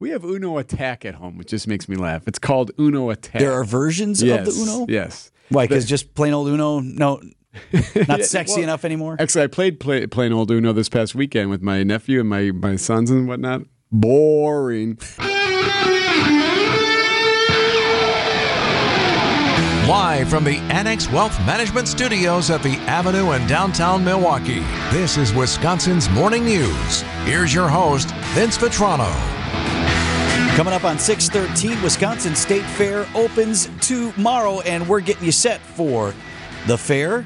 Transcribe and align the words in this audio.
We 0.00 0.10
have 0.10 0.24
Uno 0.24 0.58
Attack 0.58 1.04
at 1.04 1.16
home, 1.16 1.36
which 1.36 1.48
just 1.48 1.66
makes 1.66 1.88
me 1.88 1.96
laugh. 1.96 2.28
It's 2.28 2.38
called 2.38 2.70
Uno 2.78 3.10
Attack. 3.10 3.40
There 3.40 3.52
are 3.52 3.64
versions 3.64 4.22
yes, 4.22 4.46
of 4.46 4.54
the 4.54 4.62
Uno. 4.62 4.86
Yes. 4.88 5.32
Why? 5.48 5.66
Because 5.66 5.86
just 5.86 6.14
plain 6.14 6.32
old 6.32 6.46
Uno, 6.46 6.78
no, 6.78 7.20
not 7.72 8.18
Yeah, 8.20 8.24
sexy 8.24 8.56
well, 8.56 8.62
enough 8.62 8.84
anymore. 8.84 9.16
Actually, 9.18 9.44
I 9.44 9.46
played 9.48 9.80
play, 9.80 10.06
plain 10.06 10.32
old 10.32 10.52
Uno 10.52 10.72
this 10.72 10.88
past 10.88 11.16
weekend 11.16 11.50
with 11.50 11.62
my 11.62 11.82
nephew 11.82 12.20
and 12.20 12.28
my, 12.28 12.52
my 12.52 12.76
sons 12.76 13.10
and 13.10 13.26
whatnot. 13.26 13.62
Boring. 13.90 14.98
Live 19.88 20.28
from 20.28 20.44
the 20.44 20.58
Annex 20.70 21.10
Wealth 21.10 21.36
Management 21.40 21.88
Studios 21.88 22.50
at 22.50 22.62
the 22.62 22.76
Avenue 22.86 23.32
in 23.32 23.44
downtown 23.48 24.04
Milwaukee, 24.04 24.60
this 24.92 25.16
is 25.16 25.32
Wisconsin's 25.34 26.08
Morning 26.10 26.44
News. 26.44 27.00
Here's 27.24 27.52
your 27.52 27.68
host, 27.68 28.12
Vince 28.34 28.58
Vitrano. 28.58 29.38
Coming 30.58 30.74
up 30.74 30.82
on 30.82 30.98
613, 30.98 31.80
Wisconsin 31.84 32.34
State 32.34 32.64
Fair 32.64 33.06
opens 33.14 33.68
tomorrow, 33.80 34.60
and 34.62 34.88
we're 34.88 34.98
getting 34.98 35.24
you 35.24 35.30
set 35.30 35.60
for 35.60 36.12
the 36.66 36.76
fair. 36.76 37.24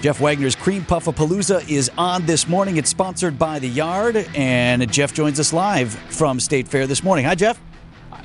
Jeff 0.00 0.20
Wagner's 0.20 0.56
Cream 0.56 0.82
Puffapalooza 0.82 1.70
is 1.70 1.92
on 1.96 2.26
this 2.26 2.48
morning. 2.48 2.78
It's 2.78 2.90
sponsored 2.90 3.38
by 3.38 3.60
The 3.60 3.68
Yard, 3.68 4.16
and 4.34 4.90
Jeff 4.90 5.14
joins 5.14 5.38
us 5.38 5.52
live 5.52 5.92
from 5.92 6.40
State 6.40 6.66
Fair 6.66 6.88
this 6.88 7.04
morning. 7.04 7.24
Hi, 7.24 7.36
Jeff. 7.36 7.60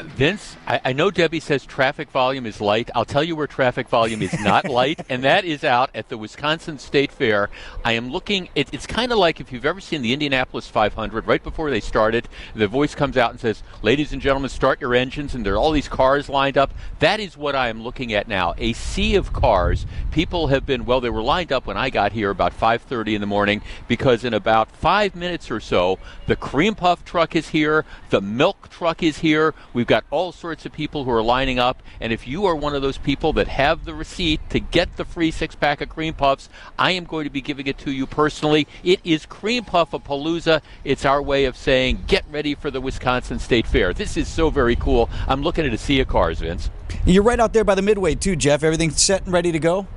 Vince, 0.04 0.58
I, 0.68 0.82
I 0.86 0.94
know 0.94 1.12
Debbie 1.12 1.40
says 1.40 1.66
traffic 1.66 2.10
volume 2.10 2.46
is 2.46 2.62
light. 2.62 2.90
I'll 2.96 3.06
tell 3.06 3.24
you 3.24 3.36
where 3.36 3.48
traffic 3.48 3.88
volume 3.90 4.22
is 4.22 4.40
not 4.40 4.66
light, 4.70 5.02
and 5.10 5.23
that 5.23 5.46
is 5.46 5.64
out 5.64 5.90
at 5.96 6.10
the 6.10 6.18
Wisconsin 6.18 6.80
State 6.80 7.12
Fair. 7.12 7.50
I 7.84 7.94
am 7.94 8.12
looking, 8.12 8.50
it, 8.56 8.70
it's 8.72 8.88
kind 8.88 9.12
of 9.12 9.18
like 9.18 9.40
if 9.40 9.52
you've 9.52 9.66
ever 9.66 9.82
seen 9.82 10.02
the 10.02 10.14
Indianapolis 10.14 10.68
500, 10.68 11.28
right 11.28 11.44
before 11.44 11.70
they 11.70 11.80
started, 11.80 12.28
the 12.56 12.68
voice 12.68 12.96
comes 12.96 13.18
out 13.18 13.32
and 13.32 13.40
says, 13.40 13.64
Ladies 13.82 14.14
and 14.14 14.22
gentlemen, 14.22 14.50
start 14.50 14.82
your 14.82 14.94
engines, 14.94 15.34
and 15.34 15.46
there 15.46 15.54
are 15.54 15.58
all 15.58 15.72
these 15.72 15.88
cars 15.88 16.30
lined 16.30 16.58
up. 16.58 16.73
That 17.00 17.20
is 17.20 17.38
what 17.38 17.56
I 17.56 17.70
am 17.70 17.84
looking 17.84 18.14
at 18.14 18.28
now 18.28 18.54
a 18.58 18.73
sea 18.73 19.16
of 19.16 19.34
cars. 19.34 19.86
People 20.11 20.48
have 20.48 20.66
been, 20.66 20.86
well, 20.86 21.02
they 21.02 21.09
were 21.09 21.23
lined 21.23 21.52
up 21.52 21.66
when 21.66 21.78
I 21.78 21.89
got 21.89 22.11
here 22.11 22.30
about 22.30 22.58
5.30 22.58 23.16
in 23.16 23.22
the 23.22 23.28
morning 23.28 23.61
because 23.88 24.23
in 24.23 24.34
about 24.34 24.72
five 24.72 25.16
minutes 25.16 25.50
or 25.50 25.59
so, 25.59 26.00
the 26.28 26.36
cream 26.36 26.76
puff 26.76 27.04
truck 27.04 27.36
is 27.36 27.50
here, 27.50 27.86
the 28.09 28.22
milk 28.22 28.70
truck 28.70 29.02
is 29.02 29.20
here. 29.20 29.54
We've 29.73 29.86
got 29.88 30.05
all 30.11 30.31
sorts 30.31 30.66
of 30.66 30.71
people 30.71 31.05
who 31.05 31.11
are 31.11 31.23
lining 31.23 31.57
up. 31.57 31.81
And 31.99 32.13
if 32.13 32.27
you 32.27 32.45
are 32.45 32.55
one 32.55 32.75
of 32.75 32.81
those 32.81 32.97
people 32.97 33.33
that 33.33 33.47
have 33.47 33.85
the 33.85 33.93
receipt 33.93 34.41
to 34.52 34.59
get 34.59 34.97
the 34.97 35.05
free 35.05 35.31
six 35.31 35.55
pack 35.55 35.81
of 35.81 35.89
cream 35.89 36.13
puffs, 36.13 36.49
I 36.77 36.91
am 36.91 37.05
going 37.05 37.23
to 37.23 37.30
be 37.30 37.41
giving 37.41 37.67
it 37.67 37.77
to 37.80 37.91
you 37.91 38.05
personally. 38.05 38.67
It 38.83 38.99
is 39.03 39.25
Cream 39.25 39.63
Puff 39.65 39.93
a 39.93 39.99
Palooza. 39.99 40.61
It's 40.83 41.05
our 41.05 41.21
way 41.21 41.45
of 41.45 41.58
saying 41.58 42.03
get 42.08 42.25
ready 42.30 42.53
for 42.53 42.69
the 42.69 42.81
Wisconsin 42.81 43.39
State 43.39 43.65
Fair. 43.65 43.93
This 43.93 44.17
is 44.17 44.27
so 44.27 44.49
very 44.49 44.75
cool. 44.75 45.09
I'm 45.27 45.41
looking 45.41 45.65
at 45.65 45.73
a 45.73 45.77
sea 45.77 45.99
of 46.02 46.08
cars, 46.08 46.39
Vince. 46.39 46.69
You're 47.05 47.23
right 47.23 47.39
out 47.39 47.53
there 47.53 47.63
by 47.63 47.75
the 47.75 47.81
midway, 47.81 48.15
too, 48.15 48.35
Jeff. 48.35 48.63
Everything's 48.63 49.02
set 49.02 49.23
and 49.23 49.33
ready 49.33 49.52
to 49.52 49.59
go? 49.59 49.88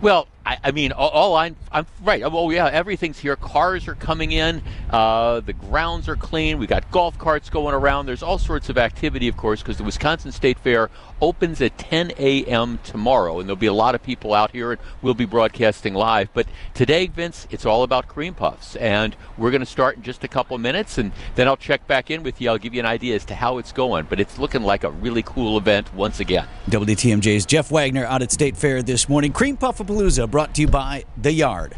Well, 0.00 0.28
I, 0.48 0.58
I 0.64 0.70
mean, 0.70 0.92
all, 0.92 1.10
all 1.10 1.36
I'm, 1.36 1.56
I'm 1.70 1.86
right. 2.02 2.22
Oh 2.24 2.48
yeah, 2.48 2.66
everything's 2.66 3.18
here. 3.18 3.36
Cars 3.36 3.86
are 3.86 3.94
coming 3.94 4.32
in. 4.32 4.62
Uh, 4.88 5.40
the 5.40 5.52
grounds 5.52 6.08
are 6.08 6.16
clean. 6.16 6.58
We 6.58 6.66
got 6.66 6.90
golf 6.90 7.18
carts 7.18 7.50
going 7.50 7.74
around. 7.74 8.06
There's 8.06 8.22
all 8.22 8.38
sorts 8.38 8.70
of 8.70 8.78
activity, 8.78 9.28
of 9.28 9.36
course, 9.36 9.60
because 9.60 9.76
the 9.76 9.84
Wisconsin 9.84 10.32
State 10.32 10.58
Fair 10.58 10.88
opens 11.20 11.60
at 11.60 11.76
10 11.76 12.12
a.m. 12.16 12.78
tomorrow, 12.82 13.40
and 13.40 13.48
there'll 13.48 13.56
be 13.56 13.66
a 13.66 13.72
lot 13.74 13.94
of 13.94 14.02
people 14.02 14.32
out 14.32 14.52
here, 14.52 14.72
and 14.72 14.80
we'll 15.02 15.12
be 15.12 15.26
broadcasting 15.26 15.92
live. 15.92 16.30
But 16.32 16.46
today, 16.72 17.08
Vince, 17.08 17.46
it's 17.50 17.66
all 17.66 17.82
about 17.82 18.08
cream 18.08 18.32
puffs, 18.32 18.74
and 18.76 19.14
we're 19.36 19.50
going 19.50 19.60
to 19.60 19.66
start 19.66 19.96
in 19.96 20.02
just 20.02 20.24
a 20.24 20.28
couple 20.28 20.56
minutes, 20.56 20.96
and 20.96 21.12
then 21.34 21.46
I'll 21.46 21.56
check 21.58 21.86
back 21.86 22.10
in 22.10 22.22
with 22.22 22.40
you. 22.40 22.48
I'll 22.48 22.58
give 22.58 22.72
you 22.72 22.80
an 22.80 22.86
idea 22.86 23.16
as 23.16 23.24
to 23.26 23.34
how 23.34 23.58
it's 23.58 23.72
going. 23.72 24.06
But 24.08 24.18
it's 24.18 24.38
looking 24.38 24.62
like 24.62 24.84
a 24.84 24.90
really 24.90 25.22
cool 25.22 25.58
event 25.58 25.92
once 25.92 26.20
again. 26.20 26.46
WTMJ's 26.70 27.44
Jeff 27.44 27.70
Wagner 27.70 28.06
out 28.06 28.22
at 28.22 28.32
State 28.32 28.56
Fair 28.56 28.82
this 28.82 29.08
morning. 29.10 29.32
Cream 29.32 29.56
Puffapalooza 29.88 30.30
brought 30.30 30.54
to 30.54 30.62
you 30.62 30.68
by 30.68 31.04
The 31.16 31.32
Yard. 31.32 31.76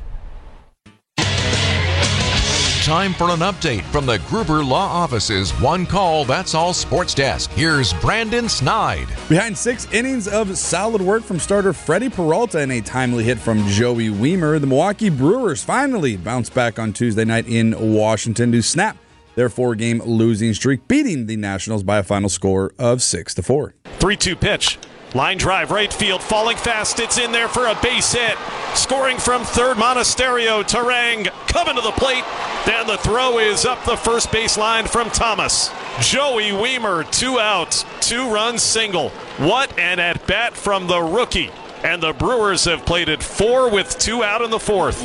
Time 2.82 3.12
for 3.12 3.30
an 3.30 3.40
update 3.40 3.82
from 3.84 4.06
the 4.06 4.18
Gruber 4.26 4.64
Law 4.64 4.86
Office's 4.86 5.52
One 5.60 5.86
Call 5.86 6.24
That's 6.24 6.54
All 6.54 6.72
Sports 6.72 7.14
Desk. 7.14 7.50
Here's 7.52 7.92
Brandon 7.94 8.48
Snide. 8.48 9.06
Behind 9.28 9.56
six 9.56 9.86
innings 9.92 10.26
of 10.26 10.56
solid 10.58 11.00
work 11.00 11.22
from 11.22 11.38
starter 11.38 11.72
Freddie 11.72 12.08
Peralta 12.08 12.58
and 12.58 12.72
a 12.72 12.80
timely 12.80 13.22
hit 13.22 13.38
from 13.38 13.64
Joey 13.68 14.08
Wiemer, 14.08 14.60
the 14.60 14.66
Milwaukee 14.66 15.10
Brewers 15.10 15.62
finally 15.62 16.16
bounced 16.16 16.54
back 16.54 16.78
on 16.78 16.92
Tuesday 16.92 17.24
night 17.24 17.46
in 17.46 17.94
Washington 17.94 18.50
to 18.52 18.62
snap 18.62 18.96
their 19.36 19.48
four-game 19.48 20.02
losing 20.02 20.52
streak, 20.54 20.88
beating 20.88 21.26
the 21.26 21.36
Nationals 21.36 21.84
by 21.84 21.98
a 21.98 22.02
final 22.02 22.28
score 22.28 22.72
of 22.78 23.02
six 23.02 23.34
to 23.34 23.42
four. 23.42 23.74
3-2 24.00 24.40
pitch. 24.40 24.78
Line 25.14 25.38
drive, 25.38 25.72
right 25.72 25.92
field, 25.92 26.22
falling 26.22 26.56
fast. 26.56 27.00
It's 27.00 27.18
in 27.18 27.32
there 27.32 27.48
for 27.48 27.66
a 27.66 27.78
base 27.82 28.12
hit. 28.12 28.38
Scoring 28.74 29.18
from 29.18 29.42
third, 29.42 29.76
Monasterio. 29.76 30.62
Turang 30.62 31.26
coming 31.48 31.74
to 31.74 31.82
the 31.82 31.90
plate. 31.90 32.22
Then 32.64 32.86
the 32.86 32.96
throw 32.98 33.38
is 33.38 33.64
up 33.64 33.84
the 33.84 33.96
first 33.96 34.30
base 34.30 34.56
line 34.56 34.86
from 34.86 35.10
Thomas. 35.10 35.70
Joey 36.00 36.50
Wiemer, 36.50 37.10
two 37.10 37.40
outs, 37.40 37.84
two 38.00 38.32
runs 38.32 38.62
single. 38.62 39.08
What 39.38 39.76
an 39.78 39.98
at 39.98 40.24
bat 40.28 40.56
from 40.56 40.86
the 40.86 41.02
rookie. 41.02 41.50
And 41.82 42.00
the 42.00 42.12
Brewers 42.12 42.66
have 42.66 42.84
played 42.86 43.08
it 43.08 43.22
four 43.22 43.68
with 43.68 43.98
two 43.98 44.22
out 44.22 44.42
in 44.42 44.50
the 44.50 44.60
fourth. 44.60 45.02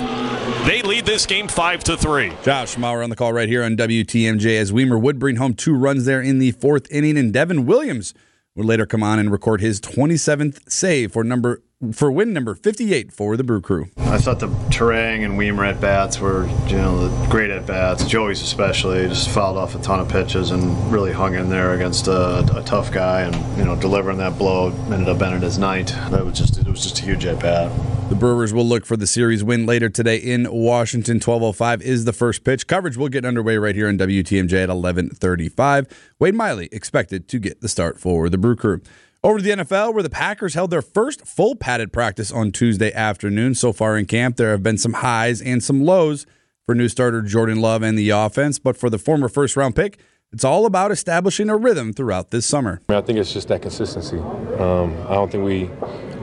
They 0.68 0.84
lead 0.84 1.06
this 1.06 1.26
game 1.26 1.48
five 1.48 1.84
to 1.86 1.98
three. 1.98 2.32
Josh 2.44 2.76
Mauer 2.76 3.04
on 3.04 3.10
the 3.10 3.16
call 3.16 3.34
right 3.34 3.50
here 3.50 3.64
on 3.64 3.76
WTMJ 3.76 4.60
as 4.60 4.72
Wiemer 4.72 5.02
would 5.02 5.18
bring 5.18 5.38
home 5.38 5.56
two 5.56 5.74
runs 5.74 6.06
there 6.06 6.22
in 6.22 6.38
the 6.38 6.52
fourth 6.52 6.86
inning, 6.92 7.18
and 7.18 7.34
Devin 7.34 7.66
Williams 7.66 8.14
would 8.56 8.66
later 8.66 8.86
come 8.86 9.04
on 9.04 9.20
and 9.20 9.32
record 9.32 9.62
his 9.62 9.82
27th 9.82 10.70
save 10.70 11.12
for 11.12 11.24
number 11.24 11.62
for 11.92 12.12
win 12.12 12.34
number 12.34 12.56
58 12.56 13.12
for 13.12 13.36
the 13.36 13.44
Brew 13.44 13.62
Crew. 13.62 13.88
I 13.98 14.18
thought 14.18 14.40
the 14.40 14.48
Turang 14.70 15.26
and 15.26 15.38
Wiemer 15.38 15.70
at 15.70 15.82
bats 15.82 16.20
were, 16.20 16.48
you 16.68 16.78
know, 16.78 17.08
the 17.08 17.28
great 17.28 17.50
at 17.50 17.66
bats. 17.66 18.06
Joey's 18.06 18.42
especially 18.42 19.08
just 19.08 19.30
fouled 19.30 19.58
off 19.58 19.76
a 19.76 19.80
ton 19.80 20.00
of 20.00 20.08
pitches 20.08 20.52
and 20.52 20.92
really 20.92 21.12
hung 21.12 21.36
in 21.36 21.50
there 21.50 21.74
against 21.74 22.08
a, 22.08 22.40
a, 22.56 22.64
tough 22.66 22.92
guy, 22.92 23.22
and 23.22 23.58
you 23.58 23.66
know, 23.66 23.76
delivering 23.76 24.18
that 24.18 24.38
blow 24.38 24.72
ended 24.92 25.10
up 25.10 25.22
ending 25.22 25.42
his 25.42 25.58
night. 25.58 25.88
That 26.10 26.26
was 26.26 26.38
just 26.38 26.58
it 26.58 26.68
was 26.68 26.82
just 26.82 27.00
a 27.00 27.04
huge 27.04 27.26
at 27.26 27.40
bat. 27.40 27.72
The 28.10 28.16
Brewers 28.16 28.54
will 28.54 28.66
look 28.66 28.86
for 28.86 28.96
the 28.96 29.08
series 29.08 29.44
win 29.44 29.66
later 29.66 29.90
today 29.90 30.18
in 30.18 30.48
Washington. 30.52 31.20
12:05 31.20 31.82
is 31.82 32.06
the 32.06 32.14
first 32.14 32.44
pitch. 32.44 32.68
Coverage 32.68 32.98
will 32.98 33.10
get 33.10 33.26
underway 33.26 33.58
right 33.58 33.76
here 33.76 33.88
on 33.88 33.98
WTMJ 33.98 34.64
at 34.64 34.70
11:35. 34.70 35.88
Wade 36.20 36.36
Miley 36.36 36.70
expected 36.72 37.28
to 37.28 37.40
get 37.40 37.62
the 37.62 37.68
start 37.68 38.00
for 38.00 38.30
the 38.30 38.38
Brew 38.38 38.56
Crew. 38.56 38.82
Over 39.26 39.40
to 39.40 39.44
the 39.44 39.64
NFL, 39.64 39.96
where 39.96 40.04
the 40.04 40.10
Packers 40.12 40.54
held 40.54 40.70
their 40.70 40.84
first 40.84 41.26
full 41.26 41.56
padded 41.56 41.92
practice 41.92 42.32
on 42.32 42.52
Tuesday 42.52 42.94
afternoon. 42.94 43.56
So 43.56 43.74
far 43.74 43.98
in 43.98 44.06
camp, 44.06 44.38
there 44.38 44.52
have 44.52 44.62
been 44.62 44.78
some 44.78 44.94
highs 44.94 45.42
and 45.42 45.64
some 45.64 45.84
lows 45.84 46.28
for 46.68 46.76
new 46.76 46.88
starter 46.88 47.24
Jordan 47.24 47.60
Love 47.60 47.82
and 47.82 47.98
the 47.98 48.12
offense. 48.12 48.60
But 48.60 48.78
for 48.78 48.88
the 48.88 49.00
former 49.00 49.28
first 49.28 49.58
round 49.58 49.76
pick, 49.76 49.98
it's 50.32 50.44
all 50.44 50.68
about 50.68 50.92
establishing 50.92 51.50
a 51.50 51.58
rhythm 51.58 51.92
throughout 51.92 52.30
this 52.30 52.46
summer. 52.46 52.82
I, 52.88 52.94
mean, 52.94 53.02
I 53.02 53.04
think 53.04 53.18
it's 53.18 53.34
just 53.34 53.48
that 53.48 53.64
consistency. 53.64 54.20
Um, 54.20 54.96
I 55.08 55.16
don't 55.16 55.32
think 55.32 55.44
we 55.44 55.72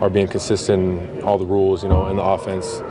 are 0.01 0.09
being 0.09 0.29
consistent 0.29 1.03
in 1.03 1.23
all 1.23 1.39
the 1.39 1.45
rules, 1.47 1.83
you 1.83 1.89
know, 1.89 2.07
in 2.07 2.15
the 2.15 2.23
offense 2.23 2.83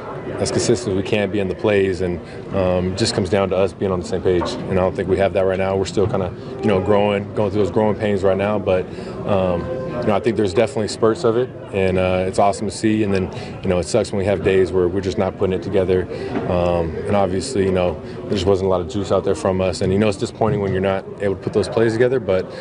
as 0.41 0.51
consistent 0.51 0.89
as 0.89 1.01
we 1.01 1.09
can 1.09 1.31
be 1.31 1.39
in 1.39 1.47
the 1.47 1.55
plays, 1.55 2.01
and 2.01 2.19
um, 2.53 2.97
just 2.97 3.15
comes 3.15 3.29
down 3.29 3.49
to 3.51 3.55
us 3.55 3.71
being 3.71 3.93
on 3.93 4.01
the 4.01 4.05
same 4.05 4.21
page. 4.21 4.51
And 4.51 4.71
I 4.71 4.75
don't 4.75 4.93
think 4.93 5.07
we 5.07 5.17
have 5.19 5.31
that 5.33 5.43
right 5.43 5.57
now. 5.57 5.77
We're 5.77 5.85
still 5.85 6.05
kind 6.05 6.23
of, 6.23 6.37
you 6.59 6.67
know, 6.67 6.81
growing, 6.81 7.33
going 7.33 7.49
through 7.51 7.63
those 7.63 7.71
growing 7.71 7.95
pains 7.95 8.23
right 8.23 8.35
now, 8.35 8.59
but. 8.59 8.85
Um, 9.25 9.80
you 9.99 10.07
know, 10.07 10.15
I 10.15 10.19
think 10.19 10.37
there's 10.37 10.53
definitely 10.53 10.87
spurts 10.87 11.23
of 11.23 11.37
it, 11.37 11.49
and 11.73 11.97
uh, 11.97 12.25
it's 12.27 12.39
awesome 12.39 12.67
to 12.67 12.75
see. 12.75 13.03
And 13.03 13.13
then, 13.13 13.61
you 13.61 13.69
know, 13.69 13.79
it 13.79 13.83
sucks 13.83 14.11
when 14.11 14.19
we 14.19 14.25
have 14.25 14.43
days 14.43 14.71
where 14.71 14.87
we're 14.87 15.01
just 15.01 15.17
not 15.17 15.37
putting 15.37 15.53
it 15.53 15.61
together. 15.61 16.03
Um, 16.49 16.95
and 16.95 17.15
obviously, 17.15 17.65
you 17.65 17.71
know, 17.71 18.01
there 18.23 18.31
just 18.31 18.45
wasn't 18.45 18.67
a 18.67 18.69
lot 18.69 18.81
of 18.81 18.89
juice 18.89 19.11
out 19.11 19.23
there 19.23 19.35
from 19.35 19.61
us. 19.61 19.81
And 19.81 19.93
you 19.93 19.99
know, 19.99 20.07
it's 20.07 20.17
disappointing 20.17 20.61
when 20.61 20.71
you're 20.71 20.81
not 20.81 21.05
able 21.21 21.35
to 21.35 21.41
put 21.41 21.53
those 21.53 21.67
plays 21.67 21.93
together. 21.93 22.19
But 22.19 22.51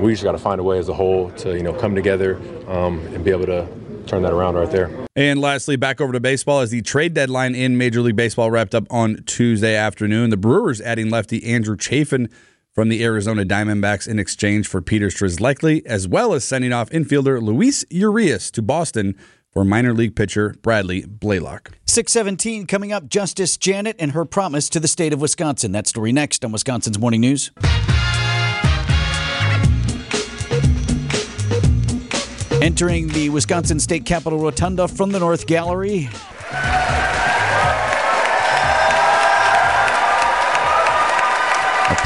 we 0.00 0.12
just 0.12 0.24
got 0.24 0.32
to 0.32 0.38
find 0.38 0.60
a 0.60 0.64
way 0.64 0.78
as 0.78 0.88
a 0.88 0.94
whole 0.94 1.30
to, 1.32 1.56
you 1.56 1.62
know, 1.62 1.72
come 1.72 1.94
together 1.94 2.36
um, 2.68 2.98
and 3.08 3.24
be 3.24 3.30
able 3.30 3.46
to 3.46 3.68
turn 4.06 4.22
that 4.22 4.32
around 4.32 4.56
right 4.56 4.70
there. 4.70 4.90
And 5.14 5.40
lastly, 5.40 5.76
back 5.76 6.00
over 6.00 6.12
to 6.12 6.20
baseball 6.20 6.60
as 6.60 6.70
the 6.70 6.82
trade 6.82 7.14
deadline 7.14 7.54
in 7.54 7.78
Major 7.78 8.00
League 8.00 8.16
Baseball 8.16 8.50
wrapped 8.50 8.74
up 8.74 8.86
on 8.90 9.22
Tuesday 9.26 9.76
afternoon. 9.76 10.30
The 10.30 10.36
Brewers 10.36 10.80
adding 10.80 11.10
lefty 11.10 11.44
Andrew 11.44 11.76
Chafin 11.76 12.28
from 12.80 12.88
the 12.88 13.04
Arizona 13.04 13.44
Diamondbacks 13.44 14.08
in 14.08 14.18
exchange 14.18 14.66
for 14.66 14.80
Peter 14.80 15.08
Strzelecki, 15.08 15.84
as 15.84 16.08
well 16.08 16.32
as 16.32 16.46
sending 16.46 16.72
off 16.72 16.88
infielder 16.88 17.42
Luis 17.42 17.84
Urias 17.90 18.50
to 18.52 18.62
Boston 18.62 19.14
for 19.52 19.66
minor 19.66 19.92
league 19.92 20.16
pitcher 20.16 20.54
Bradley 20.62 21.02
Blalock. 21.02 21.74
617 21.84 22.66
coming 22.66 22.90
up, 22.90 23.06
Justice 23.06 23.58
Janet 23.58 23.96
and 23.98 24.12
her 24.12 24.24
promise 24.24 24.70
to 24.70 24.80
the 24.80 24.88
state 24.88 25.12
of 25.12 25.20
Wisconsin. 25.20 25.72
That 25.72 25.88
story 25.88 26.10
next 26.10 26.42
on 26.42 26.52
Wisconsin's 26.52 26.98
Morning 26.98 27.20
News. 27.20 27.50
Entering 32.62 33.08
the 33.08 33.28
Wisconsin 33.28 33.78
State 33.78 34.06
Capitol 34.06 34.38
Rotunda 34.38 34.88
from 34.88 35.12
the 35.12 35.18
North 35.18 35.46
Gallery. 35.46 36.08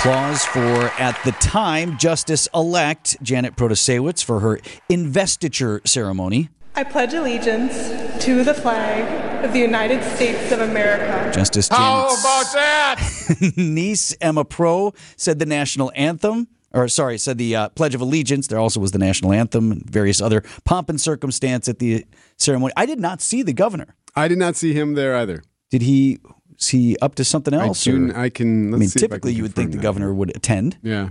Applause 0.04 0.44
for, 0.44 0.60
at 1.00 1.18
the 1.24 1.32
time, 1.32 1.96
Justice 1.96 2.46
elect 2.54 3.16
Janet 3.22 3.56
Protasiewicz 3.56 4.22
for 4.22 4.40
her 4.40 4.60
investiture 4.90 5.80
ceremony. 5.86 6.50
I 6.74 6.84
pledge 6.84 7.14
allegiance 7.14 7.74
to 8.22 8.44
the 8.44 8.52
flag 8.52 9.42
of 9.42 9.54
the 9.54 9.60
United 9.60 10.04
States 10.04 10.52
of 10.52 10.60
America. 10.60 11.32
Justice 11.32 11.68
How 11.68 12.08
Janet's 12.08 12.20
about 12.20 12.52
that? 12.52 13.52
niece, 13.56 14.14
Emma 14.20 14.44
Pro, 14.44 14.92
said 15.16 15.38
the 15.38 15.46
national 15.46 15.90
anthem. 15.94 16.48
Or, 16.72 16.86
sorry, 16.88 17.16
said 17.16 17.38
the 17.38 17.56
uh, 17.56 17.68
Pledge 17.70 17.94
of 17.94 18.02
Allegiance. 18.02 18.48
There 18.48 18.58
also 18.58 18.80
was 18.80 18.90
the 18.90 18.98
national 18.98 19.32
anthem 19.32 19.72
and 19.72 19.88
various 19.88 20.20
other 20.20 20.42
pomp 20.66 20.90
and 20.90 21.00
circumstance 21.00 21.66
at 21.66 21.78
the 21.78 22.04
ceremony. 22.36 22.74
I 22.76 22.84
did 22.84 23.00
not 23.00 23.22
see 23.22 23.42
the 23.42 23.54
governor. 23.54 23.96
I 24.14 24.28
did 24.28 24.36
not 24.36 24.54
see 24.54 24.74
him 24.74 24.92
there 24.92 25.16
either. 25.16 25.42
Did 25.70 25.80
he? 25.80 26.18
Was 26.58 26.68
he 26.68 26.96
up 26.98 27.14
to 27.16 27.24
something 27.24 27.54
I, 27.54 27.66
else? 27.66 27.84
do, 27.84 28.10
or- 28.10 28.16
I 28.18 28.28
can. 28.30 28.70
Let's 28.70 28.76
I 28.76 28.78
mean, 28.80 28.88
see 28.88 28.98
if 28.98 29.04
I 29.04 29.06
typically 29.14 29.32
can 29.32 29.36
you 29.38 29.42
would 29.44 29.54
think 29.54 29.70
the 29.70 29.76
confirm 29.78 29.80
that. 29.80 29.82
governor 29.82 30.14
would 30.14 30.36
attend. 30.36 30.78
Yeah. 30.82 31.10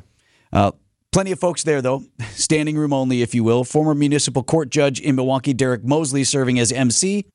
Uh, 0.51 0.71
plenty 1.11 1.31
of 1.31 1.39
folks 1.39 1.63
there, 1.63 1.81
though. 1.81 2.03
Standing 2.31 2.77
room 2.77 2.93
only, 2.93 3.21
if 3.21 3.33
you 3.35 3.43
will. 3.43 3.63
Former 3.63 3.93
municipal 3.95 4.43
court 4.43 4.69
judge 4.69 4.99
in 4.99 5.15
Milwaukee, 5.15 5.53
Derek 5.53 5.83
Mosley, 5.83 6.23
serving 6.23 6.59
as 6.59 6.71
MC. 6.71 7.25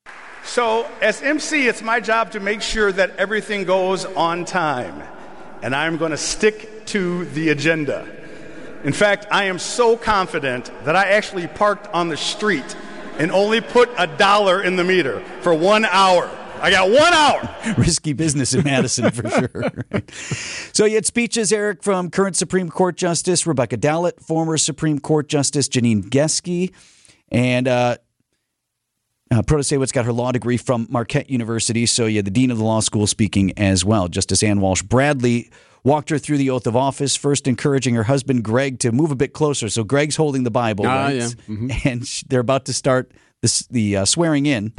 So, 0.45 0.87
as 1.03 1.21
MC, 1.23 1.67
it's 1.67 1.83
my 1.83 2.01
job 2.01 2.33
to 2.33 2.41
make 2.41 2.63
sure 2.63 2.91
that 2.93 3.17
everything 3.17 3.65
goes 3.65 4.05
on 4.05 4.45
time. 4.45 5.03
And 5.63 5.75
I'm 5.75 5.97
going 5.99 6.13
to 6.13 6.17
stick 6.17 6.87
to 6.87 7.25
the 7.27 7.51
agenda. 7.51 8.07
In 8.85 8.93
fact, 8.93 9.27
I 9.31 9.45
am 9.45 9.59
so 9.59 9.97
confident 9.97 10.71
that 10.85 10.95
I 10.95 11.11
actually 11.11 11.49
parked 11.49 11.89
on 11.89 12.09
the 12.09 12.17
street 12.17 12.77
and 13.19 13.33
only 13.33 13.61
put 13.61 13.91
a 13.99 14.07
dollar 14.07 14.63
in 14.63 14.77
the 14.77 14.85
meter 14.85 15.21
for 15.41 15.53
one 15.53 15.85
hour. 15.85 16.31
I 16.61 16.71
got 16.71 16.91
one 16.91 17.13
hour. 17.15 17.75
Risky 17.79 18.13
business 18.13 18.55
in 18.55 18.65
Madison 18.65 19.11
for 19.11 19.29
sure. 19.31 19.73
So 20.73 20.85
you 20.85 20.95
had 20.97 21.07
speeches, 21.07 21.53
Eric, 21.53 21.83
from 21.83 22.11
current 22.11 22.37
Supreme 22.37 22.69
Court 22.69 22.97
Justice 22.97 23.47
Rebecca 23.47 23.77
Dallett, 23.77 24.21
former 24.21 24.57
Supreme 24.59 24.99
Court 24.99 25.29
Justice 25.29 25.69
Janine 25.69 26.03
Geske, 26.09 26.73
and 27.31 27.69
uh, 27.69 27.97
uh, 29.31 29.43
Protasiewicz 29.43 29.93
got 29.93 30.05
her 30.05 30.13
law 30.13 30.33
degree 30.33 30.57
from 30.57 30.87
Marquette 30.91 31.31
University. 31.31 31.87
So 31.87 32.07
you 32.07 32.17
had 32.17 32.25
the 32.25 32.31
dean 32.31 32.51
of 32.51 32.59
the 32.59 32.65
law 32.65 32.81
school 32.81 33.07
speaking 33.07 33.53
as 33.59 33.85
well. 33.85 34.09
Justice 34.09 34.43
Ann 34.43 34.61
Walsh 34.61 34.83
Bradley 34.83 35.51
walked 35.85 36.11
her 36.11 36.19
through 36.19 36.39
the 36.39 36.51
oath 36.51 36.67
of 36.67 36.75
office, 36.75 37.15
first 37.15 37.47
encouraging 37.47 37.95
her 37.95 38.03
husband 38.05 38.43
Greg 38.43 38.79
to 38.81 38.91
move 38.91 39.11
a 39.11 39.15
bit 39.17 39.33
closer. 39.33 39.69
So 39.69 39.85
Greg's 39.85 40.17
holding 40.17 40.43
the 40.43 40.51
Bible, 40.51 40.87
Ah, 40.87 41.05
right? 41.05 41.15
yeah. 41.17 41.27
Mhm. 41.49 41.87
and 41.87 42.03
they're 42.29 42.41
about 42.41 42.65
to 42.67 42.73
start 42.73 43.13
this, 43.43 43.67
the 43.69 43.99
uh, 43.99 44.05
swearing 44.05 44.47
in. 44.47 44.71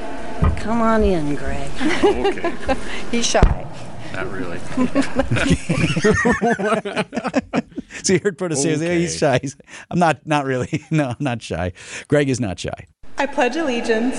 Come 0.58 0.82
on 0.82 1.04
in, 1.04 1.36
Greg. 1.36 1.70
okay. 2.04 2.76
He's 3.12 3.26
shy. 3.26 3.66
Not 4.14 4.32
really. 4.32 4.60
So 8.04 8.14
you 8.14 8.20
heard 8.24 8.38
Protasiewicz, 8.38 8.82
yeah, 8.82 8.94
he's 8.94 9.18
shy. 9.18 9.40
He's- 9.42 9.58
I'm 9.92 10.00
not, 10.00 10.26
not 10.26 10.46
really. 10.46 10.84
No, 10.90 11.10
I'm 11.10 11.16
not 11.20 11.42
shy. 11.42 11.74
Greg 12.08 12.30
is 12.30 12.40
not 12.40 12.58
shy. 12.60 12.86
I 13.18 13.26
pledge 13.26 13.58
allegiance 13.58 14.18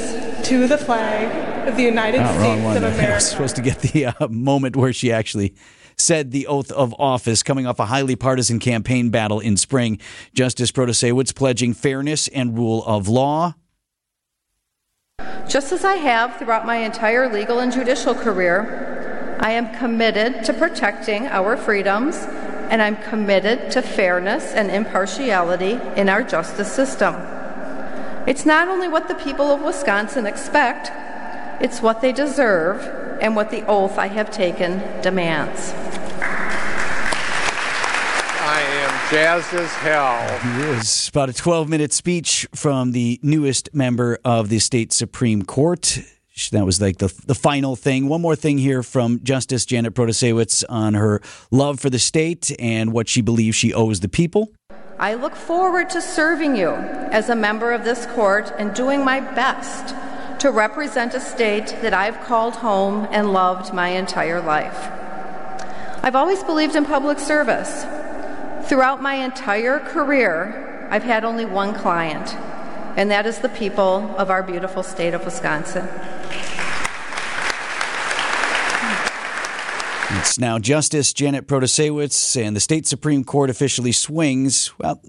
to 0.48 0.66
the 0.66 0.76
flag 0.76 1.66
of 1.68 1.76
the 1.76 1.82
United 1.84 2.20
Oh, 2.20 2.38
States 2.38 2.62
one. 2.62 2.76
of 2.76 2.84
I 2.84 2.88
was 2.88 2.98
America. 2.98 3.20
supposed 3.20 3.56
to 3.56 3.62
get 3.62 3.78
the 3.78 4.06
uh, 4.06 4.28
moment 4.28 4.76
where 4.76 4.92
she 4.92 5.10
actually 5.10 5.54
said 5.96 6.30
the 6.30 6.46
oath 6.46 6.70
of 6.72 6.94
office, 6.98 7.42
coming 7.42 7.66
off 7.66 7.78
a 7.80 7.86
highly 7.86 8.16
partisan 8.16 8.58
campaign 8.58 9.08
battle 9.10 9.40
in 9.40 9.56
spring. 9.56 9.98
Justice 10.34 10.70
Protasiewicz 10.72 11.34
pledging 11.34 11.72
fairness 11.72 12.28
and 12.28 12.56
rule 12.58 12.84
of 12.84 13.08
law. 13.08 13.54
Just 15.48 15.72
as 15.72 15.84
I 15.84 15.96
have 15.96 16.36
throughout 16.36 16.64
my 16.64 16.76
entire 16.76 17.32
legal 17.32 17.58
and 17.58 17.72
judicial 17.72 18.14
career, 18.14 19.36
I 19.40 19.50
am 19.52 19.74
committed 19.74 20.44
to 20.44 20.52
protecting 20.52 21.26
our 21.26 21.56
freedoms 21.56 22.16
and 22.70 22.80
I'm 22.80 22.96
committed 22.96 23.72
to 23.72 23.82
fairness 23.82 24.52
and 24.52 24.70
impartiality 24.70 25.80
in 25.96 26.08
our 26.08 26.22
justice 26.22 26.70
system. 26.70 27.16
It's 28.26 28.46
not 28.46 28.68
only 28.68 28.86
what 28.86 29.08
the 29.08 29.14
people 29.14 29.50
of 29.50 29.62
Wisconsin 29.62 30.26
expect, 30.26 30.92
it's 31.60 31.82
what 31.82 32.00
they 32.00 32.12
deserve 32.12 32.82
and 33.20 33.34
what 33.34 33.50
the 33.50 33.66
oath 33.66 33.98
I 33.98 34.06
have 34.06 34.30
taken 34.30 34.78
demands. 35.02 35.72
I 38.42 38.60
am 38.60 38.99
jazzed 39.10 39.52
as 39.54 39.72
hell. 39.74 40.62
It 40.62 40.76
was 40.76 41.08
about 41.08 41.28
a 41.28 41.32
12 41.32 41.68
minute 41.68 41.92
speech 41.92 42.46
from 42.54 42.92
the 42.92 43.18
newest 43.22 43.74
member 43.74 44.18
of 44.24 44.48
the 44.48 44.60
state 44.60 44.92
Supreme 44.92 45.42
Court. 45.42 45.98
That 46.52 46.64
was 46.64 46.80
like 46.80 46.98
the, 46.98 47.12
the 47.26 47.34
final 47.34 47.76
thing. 47.76 48.08
One 48.08 48.22
more 48.22 48.36
thing 48.36 48.56
here 48.56 48.82
from 48.82 49.20
Justice 49.22 49.66
Janet 49.66 49.94
Protasiewicz 49.94 50.64
on 50.68 50.94
her 50.94 51.20
love 51.50 51.80
for 51.80 51.90
the 51.90 51.98
state 51.98 52.54
and 52.58 52.92
what 52.92 53.08
she 53.08 53.20
believes 53.20 53.56
she 53.56 53.74
owes 53.74 54.00
the 54.00 54.08
people. 54.08 54.52
I 54.98 55.14
look 55.14 55.34
forward 55.34 55.90
to 55.90 56.00
serving 56.00 56.56
you 56.56 56.70
as 56.70 57.28
a 57.28 57.36
member 57.36 57.72
of 57.72 57.84
this 57.84 58.06
court 58.06 58.52
and 58.58 58.72
doing 58.74 59.04
my 59.04 59.20
best 59.20 59.94
to 60.40 60.50
represent 60.50 61.14
a 61.14 61.20
state 61.20 61.66
that 61.82 61.92
I've 61.92 62.20
called 62.20 62.56
home 62.56 63.06
and 63.10 63.32
loved 63.32 63.74
my 63.74 63.88
entire 63.88 64.40
life. 64.40 64.88
I've 66.02 66.16
always 66.16 66.42
believed 66.44 66.76
in 66.76 66.86
public 66.86 67.18
service. 67.18 67.84
Throughout 68.64 69.02
my 69.02 69.14
entire 69.14 69.80
career, 69.80 70.88
I've 70.90 71.02
had 71.02 71.24
only 71.24 71.44
one 71.44 71.74
client, 71.74 72.34
and 72.96 73.10
that 73.10 73.26
is 73.26 73.38
the 73.38 73.48
people 73.48 74.14
of 74.16 74.30
our 74.30 74.42
beautiful 74.42 74.82
state 74.82 75.14
of 75.14 75.24
Wisconsin. 75.24 75.88
It's 80.18 80.38
now 80.38 80.58
Justice 80.58 81.12
Janet 81.12 81.46
Protasiewicz, 81.46 82.40
and 82.40 82.54
the 82.54 82.60
state 82.60 82.86
Supreme 82.86 83.24
Court 83.24 83.48
officially 83.50 83.92
swings. 83.92 84.72
Well, 84.78 85.00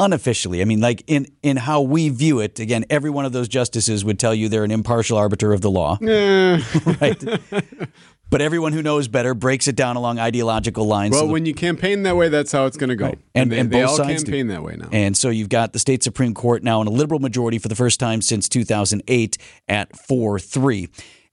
unofficially. 0.00 0.62
I 0.62 0.64
mean, 0.64 0.80
like 0.80 1.02
in 1.06 1.26
in 1.42 1.56
how 1.56 1.82
we 1.82 2.08
view 2.08 2.38
it. 2.40 2.58
Again, 2.60 2.84
every 2.88 3.10
one 3.10 3.24
of 3.24 3.32
those 3.32 3.48
justices 3.48 4.04
would 4.04 4.18
tell 4.18 4.34
you 4.34 4.48
they're 4.48 4.64
an 4.64 4.70
impartial 4.70 5.18
arbiter 5.18 5.52
of 5.52 5.60
the 5.60 5.70
law, 5.70 5.98
Yeah. 6.00 6.62
right? 7.00 7.22
but 8.30 8.40
everyone 8.40 8.72
who 8.72 8.82
knows 8.82 9.08
better 9.08 9.34
breaks 9.34 9.68
it 9.68 9.76
down 9.76 9.96
along 9.96 10.18
ideological 10.18 10.86
lines. 10.86 11.12
well, 11.12 11.22
So 11.22 11.26
the- 11.26 11.32
when 11.32 11.46
you 11.46 11.54
campaign 11.54 12.02
that 12.02 12.16
way, 12.16 12.28
that's 12.28 12.52
how 12.52 12.66
it's 12.66 12.76
going 12.76 12.90
to 12.90 12.96
go. 12.96 13.06
Right. 13.06 13.18
And- 13.34 13.50
they, 13.50 13.58
and 13.58 13.70
they 13.70 13.82
all 13.82 13.96
sides 13.96 14.22
do. 14.22 14.32
campaign 14.32 14.48
that 14.48 14.62
way 14.62 14.76
now. 14.76 14.88
And 14.92 15.16
so 15.16 15.30
you've 15.30 15.48
got 15.48 15.72
the 15.72 15.78
state 15.78 16.02
Supreme 16.02 16.34
Court 16.34 16.62
now 16.62 16.80
in 16.80 16.86
a 16.86 16.90
liberal 16.90 17.20
majority 17.20 17.58
for 17.58 17.68
the 17.68 17.74
first 17.74 17.98
time 18.00 18.20
since 18.20 18.48
2008 18.48 19.38
at 19.68 19.96
4 19.96 20.38
3. 20.38 20.88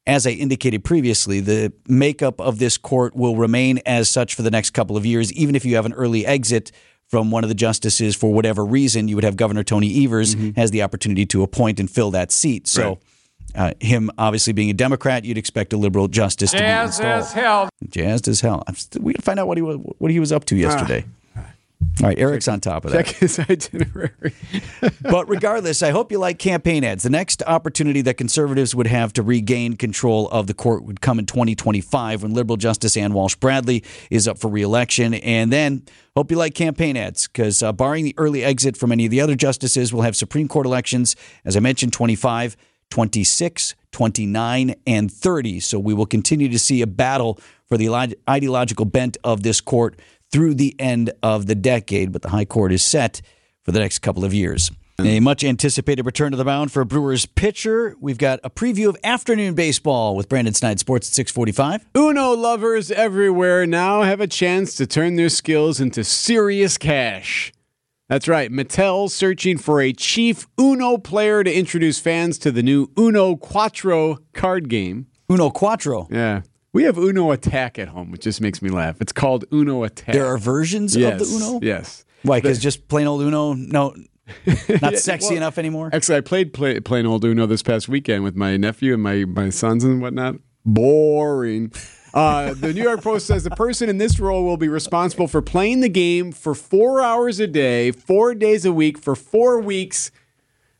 As 0.07 0.27
I 0.27 0.31
indicated 0.31 0.83
previously, 0.83 1.39
the 1.39 1.73
makeup 1.87 2.39
of 2.39 2.59
this 2.59 2.77
court 2.77 3.15
will 3.15 3.35
remain 3.35 3.79
as 3.87 4.07
such 4.07 4.35
for 4.35 4.43
the 4.43 4.51
next 4.51 4.69
couple 4.69 4.95
of 4.95 5.05
years, 5.05 5.33
even 5.33 5.55
if 5.55 5.65
you 5.65 5.75
have 5.75 5.85
an 5.87 5.93
early 5.93 6.25
exit 6.25 6.71
from 7.07 7.31
one 7.31 7.43
of 7.43 7.49
the 7.49 7.55
justices 7.55 8.15
for 8.15 8.31
whatever 8.31 8.63
reason, 8.63 9.07
you 9.07 9.15
would 9.15 9.23
have 9.23 9.35
Governor 9.35 9.63
Tony 9.63 10.03
Evers 10.05 10.35
mm-hmm. 10.35 10.59
has 10.59 10.71
the 10.71 10.83
opportunity 10.83 11.25
to 11.27 11.43
appoint 11.43 11.79
and 11.79 11.89
fill 11.89 12.11
that 12.11 12.31
seat. 12.31 12.67
So, 12.67 12.99
uh, 13.55 13.71
him 13.79 14.11
obviously 14.17 14.53
being 14.53 14.69
a 14.69 14.73
Democrat, 14.73 15.25
you'd 15.25 15.37
expect 15.37 15.73
a 15.73 15.77
liberal 15.77 16.07
justice 16.07 16.51
to 16.51 16.57
be 16.57 16.61
Jazz 16.61 16.99
installed. 16.99 17.19
as 17.21 17.33
hell. 17.33 17.69
Jazzed 17.89 18.27
as 18.27 18.41
hell. 18.41 18.63
I'm 18.67 18.75
st- 18.75 19.03
we 19.03 19.13
got 19.13 19.19
to 19.19 19.23
find 19.23 19.39
out 19.39 19.47
what 19.47 19.57
he 19.57 19.61
was 19.61 19.77
what 19.97 20.11
he 20.11 20.19
was 20.19 20.31
up 20.31 20.45
to 20.45 20.55
yesterday. 20.55 21.05
All 22.01 22.09
right, 22.09 22.17
Eric's 22.19 22.47
on 22.49 22.59
top 22.59 22.83
of 22.83 22.91
that. 22.91 23.05
Check 23.05 23.15
his 23.15 23.39
itinerary. 23.49 24.33
but 25.01 25.29
regardless, 25.29 25.81
I 25.81 25.91
hope 25.91 26.11
you 26.11 26.17
like 26.17 26.39
campaign 26.39 26.83
ads. 26.83 27.03
The 27.03 27.09
next 27.09 27.41
opportunity 27.47 28.01
that 28.01 28.15
conservatives 28.15 28.75
would 28.75 28.87
have 28.87 29.13
to 29.13 29.23
regain 29.23 29.75
control 29.77 30.27
of 30.29 30.47
the 30.47 30.53
court 30.53 30.83
would 30.83 30.99
come 30.99 31.19
in 31.19 31.25
2025 31.25 32.23
when 32.23 32.33
liberal 32.33 32.57
Justice 32.57 32.97
Ann 32.97 33.13
Walsh 33.13 33.35
Bradley 33.35 33.81
is 34.09 34.27
up 34.27 34.37
for 34.37 34.49
reelection. 34.49 35.13
And 35.13 35.53
then 35.53 35.83
hope 36.17 36.31
you 36.31 36.37
like 36.37 36.53
campaign 36.53 36.97
ads 36.97 37.27
because, 37.27 37.63
uh, 37.63 37.71
barring 37.71 38.03
the 38.03 38.15
early 38.17 38.43
exit 38.43 38.75
from 38.75 38.91
any 38.91 39.05
of 39.05 39.11
the 39.11 39.21
other 39.21 39.35
justices, 39.35 39.93
we'll 39.93 40.03
have 40.03 40.15
Supreme 40.17 40.49
Court 40.49 40.65
elections, 40.65 41.15
as 41.45 41.55
I 41.55 41.61
mentioned, 41.61 41.93
25, 41.93 42.57
26, 42.95 43.75
29, 43.91 44.73
and 44.87 45.11
30. 45.11 45.59
So 45.59 45.77
we 45.77 45.93
will 45.93 46.05
continue 46.05 46.47
to 46.47 46.57
see 46.57 46.81
a 46.81 46.87
battle 46.87 47.37
for 47.67 47.75
the 47.75 47.89
ideological 48.29 48.85
bent 48.85 49.17
of 49.21 49.43
this 49.43 49.59
court 49.59 49.99
through 50.31 50.53
the 50.53 50.73
end 50.79 51.11
of 51.21 51.45
the 51.45 51.55
decade. 51.55 52.13
But 52.13 52.21
the 52.21 52.29
High 52.29 52.45
Court 52.45 52.71
is 52.71 52.81
set 52.83 53.21
for 53.63 53.73
the 53.73 53.79
next 53.79 53.99
couple 53.99 54.23
of 54.23 54.33
years. 54.33 54.71
A 54.97 55.19
much 55.19 55.43
anticipated 55.43 56.05
return 56.05 56.31
to 56.31 56.37
the 56.37 56.45
mound 56.45 56.71
for 56.71 56.85
Brewers 56.85 57.25
pitcher. 57.25 57.97
We've 57.99 58.17
got 58.17 58.39
a 58.45 58.49
preview 58.49 58.87
of 58.87 58.95
afternoon 59.03 59.55
baseball 59.55 60.15
with 60.15 60.29
Brandon 60.29 60.53
Snide 60.53 60.79
Sports 60.79 61.09
at 61.09 61.15
645. 61.15 61.85
Uno 61.97 62.31
lovers 62.31 62.91
everywhere 62.91 63.67
now 63.67 64.03
have 64.03 64.21
a 64.21 64.27
chance 64.27 64.73
to 64.75 64.87
turn 64.87 65.17
their 65.17 65.27
skills 65.27 65.81
into 65.81 66.05
serious 66.05 66.77
cash. 66.77 67.51
That's 68.07 68.27
right, 68.27 68.51
Mattel 68.51 69.09
searching 69.09 69.57
for 69.57 69.81
a 69.81 69.91
chief 69.91 70.45
Uno 70.59 70.97
player 70.99 71.43
to 71.43 71.51
introduce 71.51 71.97
fans 71.97 72.37
to 72.39 72.51
the 72.51 72.61
new 72.61 72.91
Uno 72.99 73.35
Quattro 73.35 74.19
card 74.31 74.69
game. 74.69 75.07
Uno 75.27 75.49
Quattro. 75.49 76.07
Yeah. 76.11 76.41
We 76.71 76.83
have 76.83 76.99
Uno 76.99 77.31
Attack 77.31 77.79
at 77.79 77.87
home, 77.87 78.11
which 78.11 78.21
just 78.21 78.41
makes 78.41 78.61
me 78.61 78.69
laugh. 78.69 79.01
It's 79.01 79.11
called 79.11 79.45
Uno 79.51 79.83
Attack. 79.83 80.13
There 80.13 80.27
are 80.27 80.37
versions 80.37 80.95
yes, 80.95 81.19
of 81.19 81.27
the 81.27 81.35
Uno? 81.35 81.59
Yes. 81.63 82.05
Why? 82.21 82.39
Because 82.39 82.59
just 82.59 82.87
plain 82.89 83.07
old 83.07 83.21
Uno, 83.21 83.53
no, 83.53 83.95
not 84.81 84.97
sexy 84.97 85.29
well, 85.29 85.37
enough 85.37 85.57
anymore? 85.57 85.89
Actually, 85.91 86.17
I 86.17 86.21
played 86.21 86.53
play, 86.53 86.79
plain 86.81 87.07
old 87.07 87.25
Uno 87.25 87.47
this 87.47 87.63
past 87.63 87.89
weekend 87.89 88.23
with 88.23 88.35
my 88.35 88.55
nephew 88.55 88.93
and 88.93 89.01
my, 89.01 89.25
my 89.25 89.49
sons 89.49 89.83
and 89.83 89.99
whatnot. 89.99 90.35
Boring. 90.63 91.71
Uh, 92.15 92.53
the 92.53 92.73
New 92.73 92.81
York 92.81 93.01
Post 93.01 93.27
says 93.27 93.43
the 93.43 93.51
person 93.51 93.89
in 93.89 93.97
this 93.97 94.21
role 94.21 94.45
will 94.45 94.55
be 94.55 94.69
responsible 94.69 95.27
for 95.27 95.41
playing 95.41 95.81
the 95.81 95.89
game 95.89 96.31
for 96.31 96.55
four 96.55 97.01
hours 97.01 97.41
a 97.41 97.47
day, 97.47 97.91
four 97.91 98.33
days 98.33 98.63
a 98.63 98.71
week, 98.71 98.97
for 98.97 99.15
four 99.15 99.59
weeks. 99.59 100.11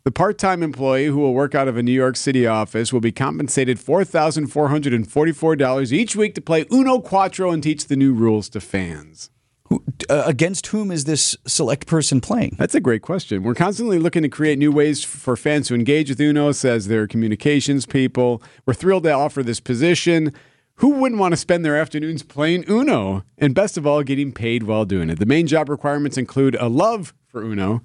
The 0.05 0.11
part 0.11 0.37
time 0.37 0.63
employee 0.63 1.07
who 1.07 1.17
will 1.17 1.33
work 1.33 1.53
out 1.53 1.67
of 1.67 1.75
a 1.75 1.83
New 1.83 1.91
York 1.91 2.15
City 2.15 2.47
office 2.47 2.93
will 2.93 3.01
be 3.01 3.11
compensated 3.11 3.77
$4,444 3.77 5.91
each 5.91 6.15
week 6.15 6.35
to 6.35 6.41
play 6.41 6.63
Uno 6.71 6.99
Quattro 6.99 7.51
and 7.51 7.61
teach 7.61 7.87
the 7.87 7.97
new 7.97 8.13
rules 8.13 8.47
to 8.49 8.61
fans. 8.61 9.29
Who, 9.67 9.83
uh, 10.09 10.23
against 10.27 10.67
whom 10.67 10.89
is 10.89 11.03
this 11.03 11.35
select 11.45 11.85
person 11.87 12.21
playing? 12.21 12.55
That's 12.59 12.75
a 12.75 12.79
great 12.79 13.01
question. 13.01 13.43
We're 13.43 13.55
constantly 13.55 13.99
looking 13.99 14.21
to 14.21 14.29
create 14.29 14.57
new 14.57 14.71
ways 14.71 15.03
for 15.03 15.35
fans 15.35 15.67
to 15.67 15.75
engage 15.75 16.07
with 16.07 16.21
Uno, 16.21 16.53
says 16.53 16.87
their 16.87 17.07
communications 17.07 17.85
people. 17.85 18.41
We're 18.65 18.75
thrilled 18.75 19.03
to 19.03 19.11
offer 19.11 19.43
this 19.43 19.59
position. 19.59 20.33
Who 20.79 20.89
wouldn't 20.89 21.19
want 21.19 21.31
to 21.31 21.37
spend 21.37 21.63
their 21.63 21.77
afternoons 21.77 22.21
playing 22.23 22.65
Uno? 22.69 23.23
And 23.37 23.55
best 23.55 23.77
of 23.77 23.87
all, 23.87 24.03
getting 24.03 24.31
paid 24.33 24.63
while 24.63 24.83
doing 24.85 25.09
it. 25.09 25.19
The 25.19 25.25
main 25.25 25.47
job 25.47 25.69
requirements 25.69 26.17
include 26.17 26.55
a 26.55 26.67
love 26.67 27.13
for 27.27 27.41
Uno. 27.41 27.81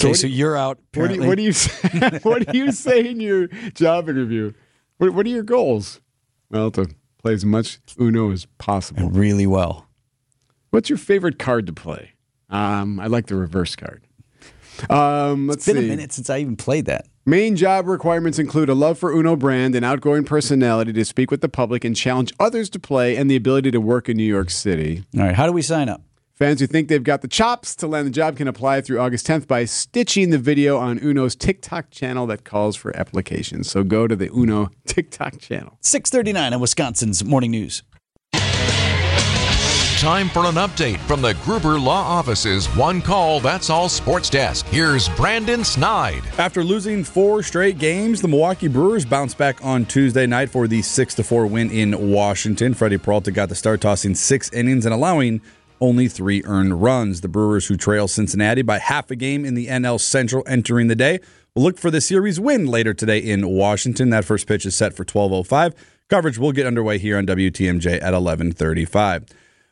Okay, 0.00 0.12
so 0.14 0.28
do 0.28 0.32
you're 0.32 0.56
out. 0.56 0.78
What 0.94 1.08
do, 1.08 1.14
you, 1.14 1.22
what 1.26 1.36
do 1.36 1.42
you 1.42 1.52
say, 1.52 2.18
what 2.22 2.46
do 2.46 2.58
you 2.58 2.72
say 2.72 3.08
in 3.08 3.20
your 3.20 3.46
job 3.74 4.08
interview? 4.08 4.52
What, 4.98 5.10
what 5.14 5.26
are 5.26 5.30
your 5.30 5.42
goals? 5.44 6.00
Well, 6.50 6.70
to 6.72 6.88
play 7.18 7.34
as 7.34 7.44
much 7.44 7.78
Uno 8.00 8.30
as 8.32 8.46
possible. 8.58 9.10
really 9.10 9.46
well. 9.46 9.86
What's 10.70 10.88
your 10.88 10.98
favorite 10.98 11.38
card 11.38 11.66
to 11.66 11.72
play? 11.72 12.12
Um, 12.50 12.98
I 13.00 13.06
like 13.06 13.26
the 13.26 13.36
reverse 13.36 13.74
card. 13.76 14.02
Um, 14.88 15.48
let's 15.48 15.66
It's 15.66 15.66
been 15.66 15.82
see. 15.82 15.86
a 15.86 15.96
minute 15.96 16.12
since 16.12 16.30
I 16.30 16.38
even 16.38 16.56
played 16.56 16.86
that. 16.86 17.06
Main 17.28 17.56
job 17.56 17.86
requirements 17.86 18.38
include 18.38 18.70
a 18.70 18.74
love 18.74 18.98
for 18.98 19.12
Uno 19.12 19.36
brand, 19.36 19.74
an 19.74 19.84
outgoing 19.84 20.24
personality 20.24 20.94
to 20.94 21.04
speak 21.04 21.30
with 21.30 21.42
the 21.42 21.48
public 21.50 21.84
and 21.84 21.94
challenge 21.94 22.32
others 22.40 22.70
to 22.70 22.78
play, 22.78 23.16
and 23.16 23.30
the 23.30 23.36
ability 23.36 23.70
to 23.70 23.82
work 23.82 24.08
in 24.08 24.16
New 24.16 24.22
York 24.22 24.48
City. 24.48 25.04
All 25.14 25.24
right, 25.24 25.34
how 25.34 25.44
do 25.44 25.52
we 25.52 25.60
sign 25.60 25.90
up? 25.90 26.00
Fans 26.32 26.60
who 26.60 26.66
think 26.66 26.88
they've 26.88 27.04
got 27.04 27.20
the 27.20 27.28
chops 27.28 27.76
to 27.76 27.86
land 27.86 28.06
the 28.06 28.10
job 28.10 28.38
can 28.38 28.48
apply 28.48 28.80
through 28.80 28.98
August 28.98 29.26
10th 29.26 29.46
by 29.46 29.66
stitching 29.66 30.30
the 30.30 30.38
video 30.38 30.78
on 30.78 30.98
Uno's 31.00 31.36
TikTok 31.36 31.90
channel 31.90 32.26
that 32.28 32.44
calls 32.44 32.76
for 32.76 32.96
applications. 32.96 33.70
So 33.70 33.84
go 33.84 34.06
to 34.06 34.16
the 34.16 34.30
Uno 34.34 34.70
TikTok 34.86 35.38
channel. 35.38 35.76
639 35.82 36.54
on 36.54 36.60
Wisconsin's 36.60 37.22
Morning 37.22 37.50
News. 37.50 37.82
Time 39.98 40.28
for 40.28 40.44
an 40.44 40.54
update 40.54 40.98
from 41.08 41.20
the 41.20 41.34
Gruber 41.42 41.76
Law 41.76 42.00
Office's 42.00 42.66
One 42.76 43.02
Call 43.02 43.40
That's 43.40 43.68
All 43.68 43.88
Sports 43.88 44.30
Desk. 44.30 44.64
Here's 44.66 45.08
Brandon 45.08 45.64
Snide. 45.64 46.22
After 46.38 46.62
losing 46.62 47.02
four 47.02 47.42
straight 47.42 47.78
games, 47.78 48.22
the 48.22 48.28
Milwaukee 48.28 48.68
Brewers 48.68 49.04
bounced 49.04 49.36
back 49.38 49.58
on 49.64 49.84
Tuesday 49.84 50.24
night 50.24 50.50
for 50.50 50.68
the 50.68 50.82
6 50.82 51.16
4 51.16 51.48
win 51.48 51.72
in 51.72 52.12
Washington. 52.12 52.74
Freddie 52.74 52.98
Peralta 52.98 53.32
got 53.32 53.48
the 53.48 53.56
start, 53.56 53.80
tossing 53.80 54.14
six 54.14 54.52
innings 54.52 54.86
and 54.86 54.94
allowing 54.94 55.40
only 55.80 56.06
three 56.06 56.44
earned 56.44 56.80
runs. 56.80 57.20
The 57.20 57.26
Brewers, 57.26 57.66
who 57.66 57.76
trail 57.76 58.06
Cincinnati 58.06 58.62
by 58.62 58.78
half 58.78 59.10
a 59.10 59.16
game 59.16 59.44
in 59.44 59.54
the 59.54 59.66
NL 59.66 59.98
Central 59.98 60.44
entering 60.46 60.86
the 60.86 60.94
day, 60.94 61.18
will 61.56 61.64
look 61.64 61.76
for 61.76 61.90
the 61.90 62.00
series 62.00 62.38
win 62.38 62.66
later 62.66 62.94
today 62.94 63.18
in 63.18 63.48
Washington. 63.48 64.10
That 64.10 64.24
first 64.24 64.46
pitch 64.46 64.64
is 64.64 64.76
set 64.76 64.94
for 64.94 65.04
12.05. 65.04 65.74
Coverage 66.08 66.38
will 66.38 66.52
get 66.52 66.66
underway 66.66 66.98
here 66.98 67.18
on 67.18 67.26
WTMJ 67.26 68.00
at 68.00 68.14
11.35. 68.14 69.28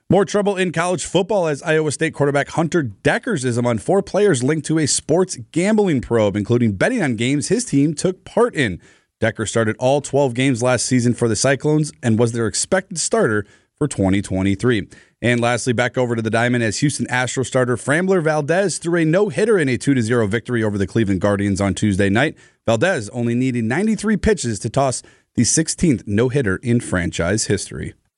More 0.09 0.25
trouble 0.25 0.55
in 0.55 0.71
college 0.71 1.05
football 1.05 1.49
as 1.49 1.65
Iowa 1.65 1.91
State 1.91 2.15
quarterback 2.15 2.51
Hunter 2.51 2.85
Dekkers 2.85 3.45
is 3.45 3.57
among 3.57 3.79
four 3.79 4.03
players 4.03 4.41
linked 4.41 4.65
to 4.69 4.79
a 4.79 4.87
sports 4.87 5.37
gambling 5.51 6.01
probe, 6.01 6.37
including 6.37 6.75
betting 6.75 7.03
on 7.03 7.17
games 7.17 7.49
his 7.49 7.65
team 7.65 7.93
took 7.93 8.25
part 8.25 8.55
in. 8.55 8.81
Decker 9.19 9.47
started 9.47 9.75
all 9.81 10.01
12 10.01 10.33
games 10.33 10.63
last 10.63 10.87
season 10.87 11.13
for 11.13 11.27
the 11.27 11.35
Cyclones 11.35 11.91
and 12.05 12.21
was 12.21 12.31
their 12.31 12.47
expected 12.47 13.01
starter 13.01 13.45
for 13.75 13.89
2023. 13.89 14.87
And 15.23 15.41
lastly, 15.41 15.73
back 15.73 15.99
over 15.99 16.15
to 16.15 16.23
the 16.23 16.31
diamond 16.31 16.63
as 16.63 16.79
Houston 16.79 17.11
Astro 17.11 17.43
starter 17.43 17.77
Framber 17.77 18.23
Valdez 18.23 18.79
threw 18.79 19.01
a 19.01 19.05
no 19.05 19.29
hitter 19.29 19.59
in 19.59 19.69
a 19.69 19.77
2 19.77 20.01
0 20.01 20.29
victory 20.29 20.63
over 20.63 20.79
the 20.79 20.87
Cleveland 20.87 21.21
Guardians 21.21 21.61
on 21.61 21.75
Tuesday 21.75 22.11
night. 22.11 22.37
Valdez 22.65 23.09
only 23.09 23.35
needing 23.35 23.67
93 23.67 24.19
pitches 24.19 24.61
to 24.61 24.71
toss 24.71 25.03
the 25.35 25.43
16th 25.43 26.05
no 26.07 26.29
hitter 26.29 26.59
in 26.63 26.79
franchise 26.79 27.47
history. 27.47 27.95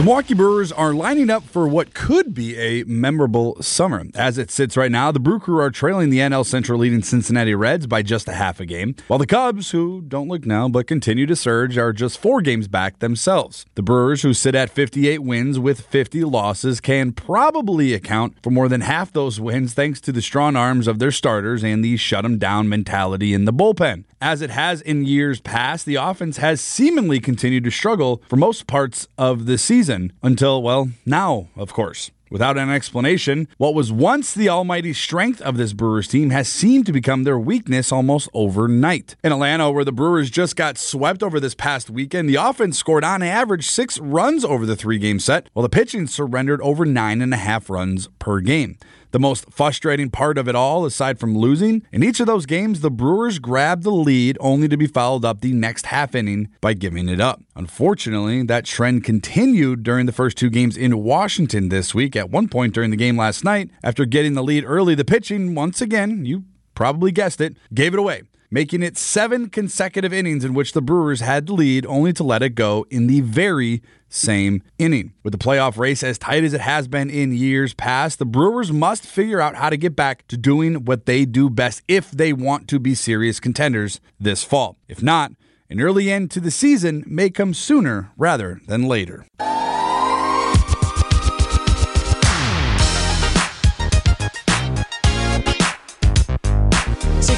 The 0.00 0.04
Milwaukee 0.04 0.32
Brewers 0.32 0.72
are 0.72 0.94
lining 0.94 1.28
up 1.28 1.42
for 1.42 1.68
what 1.68 1.92
could 1.92 2.32
be 2.32 2.56
a 2.56 2.84
memorable 2.84 3.62
summer. 3.62 4.06
As 4.14 4.38
it 4.38 4.50
sits 4.50 4.74
right 4.74 4.90
now, 4.90 5.12
the 5.12 5.20
Brew 5.20 5.38
Crew 5.38 5.58
are 5.58 5.70
trailing 5.70 6.08
the 6.08 6.20
NL 6.20 6.46
Central 6.46 6.78
leading 6.78 7.02
Cincinnati 7.02 7.54
Reds 7.54 7.86
by 7.86 8.00
just 8.00 8.26
a 8.26 8.32
half 8.32 8.60
a 8.60 8.64
game, 8.64 8.96
while 9.08 9.18
the 9.18 9.26
Cubs, 9.26 9.72
who 9.72 10.00
don't 10.00 10.28
look 10.28 10.46
now 10.46 10.70
but 10.70 10.86
continue 10.86 11.26
to 11.26 11.36
surge, 11.36 11.76
are 11.76 11.92
just 11.92 12.16
four 12.16 12.40
games 12.40 12.66
back 12.66 13.00
themselves. 13.00 13.66
The 13.74 13.82
Brewers, 13.82 14.22
who 14.22 14.32
sit 14.32 14.54
at 14.54 14.70
58 14.70 15.18
wins 15.18 15.58
with 15.58 15.82
50 15.82 16.24
losses, 16.24 16.80
can 16.80 17.12
probably 17.12 17.92
account 17.92 18.36
for 18.42 18.48
more 18.48 18.70
than 18.70 18.80
half 18.80 19.12
those 19.12 19.38
wins 19.38 19.74
thanks 19.74 20.00
to 20.00 20.12
the 20.12 20.22
strong 20.22 20.56
arms 20.56 20.86
of 20.86 20.98
their 20.98 21.12
starters 21.12 21.62
and 21.62 21.84
the 21.84 21.98
shut 21.98 22.24
'em 22.24 22.38
down 22.38 22.70
mentality 22.70 23.34
in 23.34 23.44
the 23.44 23.52
bullpen. 23.52 24.04
As 24.22 24.40
it 24.40 24.50
has 24.50 24.80
in 24.80 25.04
years 25.04 25.40
past, 25.40 25.84
the 25.84 25.96
offense 25.96 26.38
has 26.38 26.62
seemingly 26.62 27.20
continued 27.20 27.64
to 27.64 27.70
struggle 27.70 28.22
for 28.28 28.36
most 28.36 28.66
parts 28.66 29.06
of 29.18 29.44
the 29.44 29.58
season 29.58 29.89
until, 30.22 30.62
well, 30.62 30.90
now, 31.04 31.48
of 31.56 31.72
course. 31.72 32.10
Without 32.30 32.56
an 32.56 32.70
explanation, 32.70 33.48
what 33.58 33.74
was 33.74 33.90
once 33.90 34.32
the 34.32 34.48
almighty 34.48 34.92
strength 34.92 35.42
of 35.42 35.56
this 35.56 35.72
Brewers 35.72 36.06
team 36.06 36.30
has 36.30 36.48
seemed 36.48 36.86
to 36.86 36.92
become 36.92 37.24
their 37.24 37.38
weakness 37.38 37.90
almost 37.90 38.28
overnight. 38.32 39.16
In 39.24 39.32
Atlanta, 39.32 39.68
where 39.72 39.84
the 39.84 39.90
Brewers 39.90 40.30
just 40.30 40.54
got 40.54 40.78
swept 40.78 41.24
over 41.24 41.40
this 41.40 41.56
past 41.56 41.90
weekend, 41.90 42.28
the 42.28 42.36
offense 42.36 42.78
scored 42.78 43.02
on 43.02 43.20
average 43.20 43.66
six 43.66 43.98
runs 43.98 44.44
over 44.44 44.64
the 44.64 44.76
three 44.76 44.98
game 44.98 45.18
set, 45.18 45.48
while 45.54 45.64
the 45.64 45.68
pitching 45.68 46.06
surrendered 46.06 46.60
over 46.62 46.84
nine 46.86 47.20
and 47.20 47.34
a 47.34 47.36
half 47.36 47.68
runs 47.68 48.08
per 48.20 48.38
game. 48.38 48.78
The 49.12 49.18
most 49.18 49.50
frustrating 49.50 50.08
part 50.08 50.38
of 50.38 50.48
it 50.48 50.54
all, 50.54 50.84
aside 50.84 51.18
from 51.18 51.36
losing, 51.36 51.82
in 51.90 52.04
each 52.04 52.20
of 52.20 52.28
those 52.28 52.46
games, 52.46 52.80
the 52.80 52.92
Brewers 52.92 53.40
grabbed 53.40 53.82
the 53.82 53.90
lead 53.90 54.38
only 54.40 54.68
to 54.68 54.76
be 54.76 54.86
followed 54.86 55.24
up 55.24 55.40
the 55.40 55.52
next 55.52 55.86
half 55.86 56.14
inning 56.14 56.48
by 56.60 56.74
giving 56.74 57.08
it 57.08 57.20
up. 57.20 57.42
Unfortunately, 57.56 58.44
that 58.44 58.66
trend 58.66 59.02
continued 59.02 59.82
during 59.82 60.06
the 60.06 60.12
first 60.12 60.36
two 60.36 60.48
games 60.48 60.76
in 60.76 61.02
Washington 61.02 61.70
this 61.70 61.92
week. 61.92 62.14
At 62.14 62.30
one 62.30 62.48
point 62.48 62.72
during 62.72 62.90
the 62.90 62.96
game 62.96 63.16
last 63.16 63.42
night, 63.42 63.70
after 63.82 64.04
getting 64.04 64.34
the 64.34 64.44
lead 64.44 64.64
early, 64.64 64.94
the 64.94 65.04
pitching, 65.04 65.56
once 65.56 65.80
again, 65.80 66.24
you 66.24 66.44
probably 66.76 67.10
guessed 67.10 67.40
it, 67.40 67.56
gave 67.74 67.92
it 67.92 67.98
away 67.98 68.22
making 68.50 68.82
it 68.82 68.96
seven 68.96 69.48
consecutive 69.48 70.12
innings 70.12 70.44
in 70.44 70.54
which 70.54 70.72
the 70.72 70.82
Brewers 70.82 71.20
had 71.20 71.46
the 71.46 71.54
lead, 71.54 71.86
only 71.86 72.12
to 72.12 72.24
let 72.24 72.42
it 72.42 72.54
go 72.54 72.86
in 72.90 73.06
the 73.06 73.20
very 73.20 73.82
same 74.08 74.62
inning. 74.78 75.12
With 75.22 75.32
the 75.32 75.38
playoff 75.38 75.78
race 75.78 76.02
as 76.02 76.18
tight 76.18 76.42
as 76.42 76.52
it 76.52 76.60
has 76.60 76.88
been 76.88 77.08
in 77.08 77.32
years 77.32 77.74
past, 77.74 78.18
the 78.18 78.26
Brewers 78.26 78.72
must 78.72 79.06
figure 79.06 79.40
out 79.40 79.54
how 79.54 79.70
to 79.70 79.76
get 79.76 79.94
back 79.94 80.26
to 80.28 80.36
doing 80.36 80.84
what 80.84 81.06
they 81.06 81.24
do 81.24 81.48
best 81.48 81.82
if 81.86 82.10
they 82.10 82.32
want 82.32 82.68
to 82.68 82.78
be 82.78 82.94
serious 82.94 83.38
contenders 83.38 84.00
this 84.18 84.42
fall. 84.42 84.76
If 84.88 85.02
not, 85.02 85.32
an 85.68 85.80
early 85.80 86.10
end 86.10 86.32
to 86.32 86.40
the 86.40 86.50
season 86.50 87.04
may 87.06 87.30
come 87.30 87.54
sooner 87.54 88.10
rather 88.16 88.60
than 88.66 88.82
later. 88.82 89.26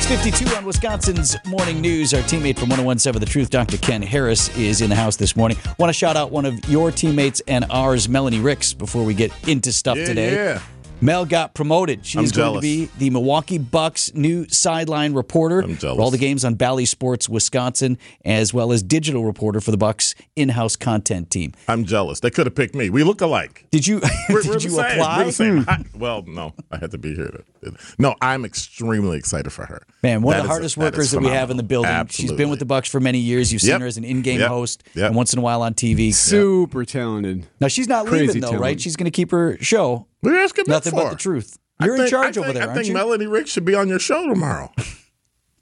652 0.01 0.57
on 0.57 0.65
Wisconsin's 0.65 1.37
Morning 1.47 1.81
News. 1.81 2.13
Our 2.13 2.23
teammate 2.23 2.59
from 2.59 2.71
1017 2.71 3.21
The 3.21 3.27
Truth, 3.27 3.51
Dr. 3.51 3.77
Ken 3.77 4.03
Harris, 4.03 4.55
is 4.57 4.81
in 4.81 4.91
the 4.91 4.97
house 4.97 5.17
this 5.17 5.37
morning. 5.37 5.57
Want 5.79 5.89
to 5.91 5.95
shout 5.95 6.17
out 6.17 6.31
one 6.33 6.45
of 6.45 6.69
your 6.69 6.91
teammates 6.91 7.41
and 7.47 7.65
ours, 7.71 8.09
Melanie 8.09 8.41
Ricks, 8.41 8.73
before 8.73 9.05
we 9.05 9.15
get 9.15 9.31
into 9.49 9.71
stuff 9.73 9.97
Yeah, 9.99 10.05
today. 10.07 10.35
yeah. 10.35 10.61
Mel 11.03 11.27
got 11.27 11.55
promoted. 11.55 12.07
She's 12.07 12.17
I'm 12.17 12.25
going 12.25 12.33
jealous. 12.33 12.57
to 12.59 12.61
be 12.63 12.91
the 12.99 13.11
Milwaukee 13.11 13.59
Bucks 13.59 14.15
new 14.15 14.47
sideline 14.49 15.15
reporter 15.15 15.61
I'm 15.61 15.77
jealous. 15.77 15.97
for 15.97 16.03
all 16.03 16.11
the 16.11 16.17
games 16.19 16.45
on 16.45 16.55
Bally 16.55 16.85
Sports 16.85 17.29
Wisconsin, 17.29 17.99
as 18.25 18.55
well 18.55 18.73
as 18.73 18.83
digital 18.83 19.25
reporter 19.25 19.61
for 19.61 19.73
the 19.73 19.77
Bucks 19.77 20.15
in-house 20.37 20.77
content 20.77 21.31
team. 21.31 21.53
I'm 21.69 21.85
jealous. 21.85 22.21
They 22.21 22.31
could 22.31 22.47
have 22.47 22.55
picked 22.55 22.75
me. 22.77 22.89
We 22.89 23.03
look 23.03 23.21
alike. 23.21 23.67
Did 23.71 23.87
you 23.87 24.01
We're, 24.31 24.43
did 24.43 24.49
we're 24.49 24.55
you 24.55 24.61
the 24.61 24.71
same. 24.71 24.79
apply? 25.01 25.19
We're 25.19 25.25
the 25.25 25.33
same. 25.33 25.63
Hmm. 25.65 25.71
I- 25.71 25.85
well, 25.95 26.23
no, 26.27 26.53
I 26.71 26.79
had 26.79 26.93
to 26.93 26.99
be 26.99 27.15
here. 27.15 27.43
To, 27.65 27.73
no, 27.99 28.15
I'm 28.23 28.45
extremely 28.45 29.19
excited 29.19 29.51
for 29.53 29.67
her. 29.67 29.83
Man, 30.03 30.23
one 30.23 30.33
That 30.35 30.41
of 30.41 30.43
the 30.45 30.49
hardest 30.51 30.77
that 30.77 30.83
is 30.83 30.93
workers 30.93 31.11
that 31.11 31.21
we 31.21 31.29
have 31.29 31.51
in 31.51 31.57
the 31.57 31.63
building. 31.63 32.07
She's 32.09 32.33
been 32.33 32.49
with 32.51 32.59
the 32.61 32.65
Bucks 32.65 32.89
for 32.89 33.01
many 33.01 33.19
years. 33.19 33.53
You've 33.53 33.63
seen 33.63 33.71
Yep. 33.73 33.81
her 33.81 33.87
as 33.89 33.97
an 33.97 34.05
in-game 34.05 34.41
Yep. 34.41 34.49
host 34.49 34.83
Yep. 34.95 35.07
and 35.09 35.17
once 35.17 35.33
in 35.33 35.39
a 35.39 35.43
while 35.43 35.63
on 35.63 35.75
TV. 35.75 36.13
Super 36.15 36.85
talented. 36.85 37.47
Now 37.61 37.69
she's 37.69 37.89
not 37.89 38.07
Crazy 38.07 38.27
leaving 38.27 38.41
though, 38.43 38.47
talent. 38.49 38.63
right? 38.63 38.81
She's 38.81 38.95
going 38.97 39.05
to 39.07 39.11
keep 39.11 39.31
her 39.33 39.57
show. 39.61 40.07
What 40.23 40.33
are 40.33 40.37
you 40.39 40.43
asking 40.45 40.65
Nothing 40.69 40.95
but 40.95 41.03
for? 41.05 41.11
the 41.11 41.17
truth. 41.17 41.59
You're 41.83 42.03
in 42.03 42.09
charge 42.09 42.39
I 42.39 42.41
over 42.41 42.53
think- 42.53 42.55
there, 42.55 42.63
I 42.65 42.67
aren't 42.69 42.69
you? 42.69 42.71
I 42.71 42.75
think 42.75 42.87
you? 42.89 42.95
Melanie 42.95 43.27
Rick 43.27 43.47
should 43.49 43.65
be 43.65 43.75
on 43.75 43.89
your 43.89 43.99
show 43.99 44.27
tomorrow. 44.27 44.73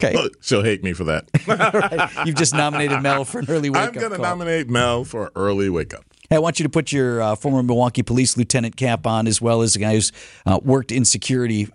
Okay. 0.02 0.14
Look, 0.14 0.42
she'll 0.42 0.62
hate 0.62 0.82
me 0.82 0.94
for 0.94 1.04
that. 1.04 1.28
You've 2.26 2.36
just 2.36 2.54
nominated 2.54 3.02
Mel 3.02 3.26
for 3.26 3.40
an 3.40 3.46
early 3.50 3.68
wake 3.68 3.82
up. 3.82 3.88
I'm 3.88 4.00
going 4.00 4.12
to 4.12 4.16
nominate 4.16 4.70
Mel 4.70 5.04
for 5.04 5.30
early 5.36 5.68
wake 5.68 5.92
up. 5.92 6.04
Hey, 6.30 6.36
I 6.36 6.38
want 6.38 6.58
you 6.58 6.62
to 6.62 6.70
put 6.70 6.90
your 6.90 7.20
uh, 7.20 7.34
former 7.34 7.62
Milwaukee 7.62 8.02
police 8.02 8.34
lieutenant 8.38 8.76
cap 8.76 9.06
on, 9.06 9.26
as 9.26 9.42
well 9.42 9.60
as 9.60 9.76
a 9.76 9.78
guy 9.78 9.92
who's 9.92 10.10
uh, 10.46 10.58
worked 10.62 10.90
in 10.90 11.04
security 11.04 11.68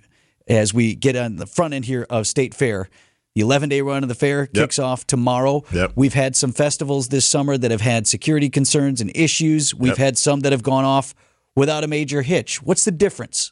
as 0.47 0.73
we 0.73 0.95
get 0.95 1.15
on 1.15 1.35
the 1.35 1.45
front 1.45 1.75
end 1.75 1.85
here 1.85 2.07
of 2.09 2.25
State 2.25 2.55
Fair. 2.55 2.89
The 3.35 3.41
11 3.41 3.69
day 3.69 3.81
run 3.81 4.01
of 4.01 4.09
the 4.09 4.15
fair 4.15 4.47
kicks 4.47 4.79
off 4.79 5.05
tomorrow. 5.05 5.63
Yep. 5.71 5.91
We've 5.95 6.15
had 6.15 6.35
some 6.35 6.51
festivals 6.51 7.09
this 7.09 7.27
summer 7.27 7.59
that 7.59 7.69
have 7.69 7.81
had 7.81 8.07
security 8.07 8.49
concerns 8.49 9.01
and 9.01 9.11
issues. 9.15 9.75
We've 9.75 9.89
Yep. 9.89 9.97
had 9.99 10.17
some 10.17 10.39
that 10.39 10.51
have 10.51 10.63
gone 10.63 10.83
off 10.83 11.13
without 11.55 11.83
a 11.83 11.87
major 11.87 12.21
hitch. 12.21 12.61
What's 12.61 12.85
the 12.85 12.91
difference? 12.91 13.51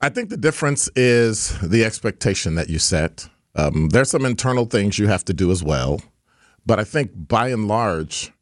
I 0.00 0.08
think 0.08 0.30
the 0.30 0.36
difference 0.36 0.88
is 0.96 1.58
the 1.60 1.84
expectation 1.84 2.54
that 2.54 2.70
you 2.70 2.78
set. 2.78 3.28
Um, 3.54 3.90
there's 3.90 4.10
some 4.10 4.24
internal 4.24 4.64
things 4.64 4.98
you 4.98 5.08
have 5.08 5.24
to 5.26 5.34
do 5.34 5.50
as 5.50 5.62
well, 5.62 6.00
but 6.64 6.78
I 6.78 6.84
think 6.84 7.10
by 7.14 7.48
and 7.48 7.68
large, 7.68 8.32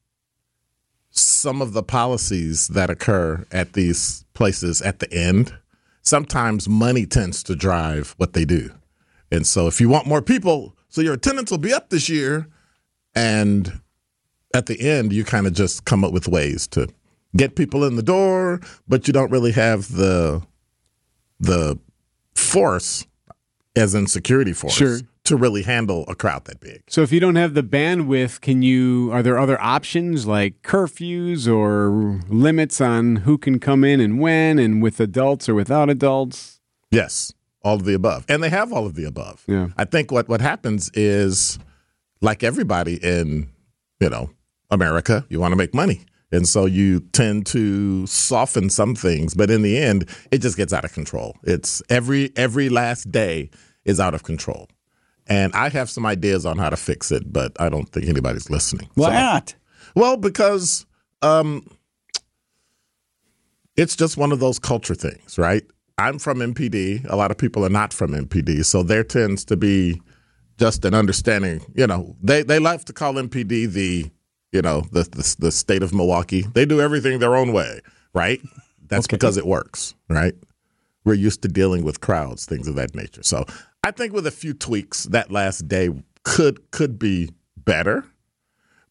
some 1.11 1.61
of 1.61 1.73
the 1.73 1.83
policies 1.83 2.69
that 2.69 2.91
occur 2.91 3.45
at 3.51 3.73
these 3.73 4.25
places 4.35 4.81
at 4.83 5.01
the 5.01 5.13
end, 5.13 5.53
sometimes 6.03 6.69
money 6.69 7.07
tends 7.07 7.43
to 7.45 7.57
drive 7.57 8.15
what 8.19 8.35
they 8.35 8.45
do. 8.45 8.71
And 9.33 9.47
so 9.47 9.67
if 9.67 9.81
you 9.81 9.89
want 9.89 10.07
more 10.07 10.23
people, 10.23 10.77
so 10.89 11.01
your 11.01 11.15
attendance 11.15 11.51
will 11.51 11.59
be 11.59 11.73
up 11.73 11.91
this 11.91 12.09
year, 12.09 12.47
and 13.15 13.81
at 14.55 14.67
the 14.67 14.81
end, 14.81 15.13
you 15.13 15.25
kind 15.25 15.47
of 15.47 15.53
just 15.53 15.85
come 15.85 16.05
up 16.05 16.13
with 16.13 16.29
ways 16.29 16.67
to 16.69 16.89
get 17.37 17.55
people 17.57 17.85
in 17.85 17.97
the 17.97 18.03
door, 18.03 18.61
but 18.87 19.07
you 19.07 19.13
don't 19.13 19.31
really 19.31 19.53
have 19.53 19.93
the 19.93 20.43
the 21.41 21.79
force, 22.35 23.07
as 23.77 23.95
in 23.95 24.07
security 24.07 24.53
force, 24.53 24.75
Sure. 24.75 24.99
to 25.25 25.37
really 25.37 25.63
handle 25.63 26.05
a 26.09 26.15
crowd 26.15 26.45
that 26.47 26.59
big. 26.61 26.83
So 26.89 27.03
if 27.03 27.13
you 27.13 27.21
don't 27.21 27.37
have 27.37 27.55
the 27.55 27.63
bandwidth, 27.63 28.41
can 28.41 28.63
you? 28.63 29.11
Are 29.13 29.23
there 29.23 29.39
other 29.39 29.61
options 29.61 30.27
like 30.27 30.63
curfews 30.63 31.47
or 31.47 32.21
limits 32.29 32.81
on 32.81 33.17
who 33.17 33.39
can 33.39 33.59
come 33.61 33.85
in 33.85 34.01
and 34.01 34.19
when, 34.19 34.59
and 34.59 34.83
with 34.83 34.99
adults 35.01 35.49
or 35.49 35.55
without 35.55 35.91
adults? 35.91 36.61
Yes, 36.91 37.33
all 37.63 37.77
of 37.77 37.85
the 37.85 37.95
above, 37.95 38.25
and 38.29 38.43
they 38.43 38.49
have 38.49 38.73
all 38.73 38.87
of 38.87 38.95
the 38.95 39.05
above. 39.05 39.45
Yeah. 39.47 39.69
I 39.77 39.85
think 39.85 40.11
what 40.11 40.29
what 40.29 40.41
happens 40.41 40.91
is, 40.95 41.59
like 42.21 42.43
everybody 42.43 42.95
in 43.03 43.51
you 44.01 44.09
know 44.09 44.31
America, 44.71 45.25
you 45.29 45.39
want 45.41 45.53
to 45.53 45.57
make 45.57 45.75
money, 45.75 46.01
and 46.33 46.47
so 46.47 46.67
you 46.67 47.01
tend 47.13 47.47
to 47.47 48.07
soften 48.07 48.69
some 48.71 48.95
things, 48.95 49.35
but 49.35 49.51
in 49.51 49.63
the 49.63 49.79
end, 49.79 50.09
it 50.31 50.39
just 50.39 50.57
gets 50.57 50.73
out 50.73 50.85
of 50.85 50.93
control. 50.93 51.37
It's 51.43 51.83
every 51.89 52.33
every 52.37 52.69
last 52.69 53.11
day 53.11 53.51
is 53.85 53.99
out 54.01 54.15
of 54.15 54.23
control, 54.25 54.69
and 55.27 55.53
I 55.55 55.69
have 55.71 55.89
some 55.91 56.05
ideas 56.07 56.45
on 56.47 56.59
how 56.59 56.71
to 56.71 56.77
fix 56.77 57.11
it, 57.11 57.33
but 57.33 57.53
I 57.61 57.69
don't 57.69 57.89
think 57.91 58.07
anybody's 58.09 58.51
listening. 58.51 58.89
Why 58.95 59.07
So- 59.09 59.13
not? 59.13 59.55
Well, 59.95 60.17
because 60.17 60.85
um, 61.23 61.67
it's 63.77 63.97
just 63.97 64.17
one 64.17 64.33
of 64.33 64.41
those 64.41 64.59
culture 64.59 64.95
things, 64.95 65.39
right? 65.39 65.63
I'm 65.97 66.19
from 66.19 66.39
MPD. 66.39 67.07
A 67.09 67.17
lot 67.17 67.31
of 67.31 67.39
people 67.39 67.65
are 67.65 67.69
not 67.71 67.93
from 67.93 68.13
MPD, 68.13 68.65
so 68.65 68.83
there 68.83 69.03
tends 69.03 69.45
to 69.47 69.57
be 69.57 70.01
just 70.59 70.85
an 70.85 70.95
understanding. 70.95 71.61
You 71.75 71.87
know, 71.87 72.17
they 72.23 72.43
they 72.43 72.59
like 72.59 72.85
to 72.85 72.93
call 72.93 73.15
MPD 73.15 73.73
the 73.73 74.11
you 74.53 74.63
know 74.63 74.83
the 74.93 75.03
the, 75.03 75.37
the 75.39 75.53
state 75.53 75.83
of 75.83 75.95
Milwaukee. 75.95 76.43
They 76.43 76.65
do 76.65 76.81
everything 76.81 77.19
their 77.19 77.37
own 77.37 77.53
way, 77.53 77.81
right? 78.15 78.41
That's 78.87 79.07
because 79.07 79.37
it 79.37 79.47
works, 79.47 79.95
right? 80.09 80.35
We're 81.05 81.15
used 81.15 81.43
to 81.43 81.49
dealing 81.49 81.85
with 81.85 82.01
crowds, 82.01 82.47
things 82.47 82.69
of 82.69 82.75
that 82.77 82.95
nature. 82.95 83.23
So 83.23 83.45
I 83.85 83.91
think 83.91 84.13
with 84.13 84.27
a 84.27 84.31
few 84.31 84.55
tweaks, 84.55 85.05
that 85.05 85.31
last 85.31 85.69
day 85.69 85.91
could 86.25 86.71
could 86.71 86.99
be 86.99 87.31
better. 87.57 88.05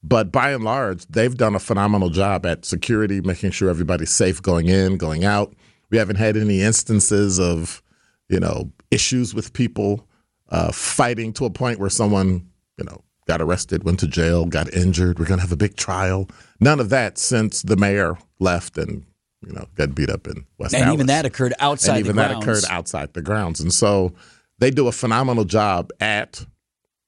But 0.04 0.32
by 0.32 0.52
and 0.52 0.64
large, 0.64 1.06
they've 1.08 1.36
done 1.36 1.56
a 1.56 1.60
phenomenal 1.60 2.10
job 2.10 2.46
at 2.46 2.66
security, 2.66 3.20
making 3.22 3.52
sure 3.52 3.70
everybody's 3.70 4.12
safe 4.12 4.42
going 4.42 4.68
in, 4.68 4.98
going 4.98 5.26
out. 5.26 5.54
We 5.90 5.98
haven't 5.98 6.18
had 6.18 6.38
any 6.38 6.62
instances 6.62 7.40
of, 7.40 7.82
you 8.30 8.40
know, 8.40 8.72
issues 8.92 9.34
with 9.34 9.54
people 9.54 10.08
uh, 10.50 10.72
fighting 10.72 11.34
to 11.34 11.46
a 11.46 11.50
point 11.50 11.80
where 11.80 11.90
someone, 11.90 12.48
you 12.78 12.86
know, 12.86 13.02
got 13.28 13.42
arrested, 13.42 13.84
went 13.84 14.00
to 14.00 14.08
jail, 14.08 14.46
got 14.46 14.74
injured. 14.74 15.20
We're 15.20 15.26
going 15.26 15.40
to 15.40 15.42
have 15.44 15.52
a 15.52 15.58
big 15.58 15.76
trial. 15.76 16.30
None 16.60 16.80
of 16.80 16.90
that 16.90 17.18
since 17.18 17.62
the 17.62 17.76
mayor 17.76 18.18
left 18.40 18.78
and, 18.78 19.06
you 19.46 19.52
know, 19.54 19.68
got 19.76 19.94
beat 19.96 20.10
up 20.10 20.28
in 20.28 20.46
West 20.58 20.74
And 20.74 20.82
Dallas. 20.84 20.94
even 20.94 21.08
that 21.08 21.26
occurred 21.26 21.54
outside 21.60 21.98
and 21.98 22.06
even 22.06 22.16
the 22.16 22.22
that 22.24 22.28
grounds. 22.42 22.44
occurred 22.64 22.72
outside 22.72 23.14
the 23.14 23.22
grounds. 23.22 23.60
And 23.60 23.74
so 23.74 24.14
they 24.60 24.72
do 24.72 24.88
a 24.88 24.92
phenomenal 24.92 25.44
job 25.46 25.92
at 26.00 26.46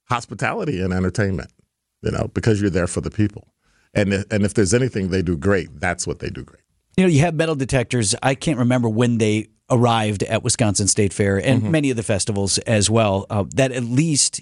hospitality 0.09 0.81
and 0.81 0.93
entertainment, 0.93 1.51
you 2.01 2.11
know, 2.11 2.29
because 2.33 2.61
you're 2.61 2.69
there 2.69 2.87
for 2.87 3.01
the 3.01 3.11
people. 3.11 3.47
And 3.93 4.13
if, 4.13 4.25
and 4.31 4.43
if 4.45 4.53
there's 4.53 4.73
anything 4.73 5.09
they 5.09 5.21
do 5.21 5.37
great, 5.37 5.79
that's 5.79 6.05
what 6.05 6.19
they 6.19 6.29
do 6.29 6.43
great. 6.43 6.61
You 6.97 7.03
know, 7.05 7.09
you 7.09 7.21
have 7.21 7.33
metal 7.33 7.55
detectors. 7.55 8.13
I 8.21 8.35
can't 8.35 8.59
remember 8.59 8.89
when 8.89 9.17
they 9.17 9.47
arrived 9.69 10.23
at 10.23 10.43
Wisconsin 10.43 10.87
State 10.87 11.13
Fair 11.13 11.37
and 11.37 11.61
Mm-hmm. 11.61 11.71
many 11.71 11.89
of 11.91 11.97
the 11.97 12.03
festivals 12.03 12.57
as 12.59 12.89
well. 12.89 13.25
Uh, 13.29 13.45
that 13.55 13.71
at 13.71 13.83
least, 13.83 14.41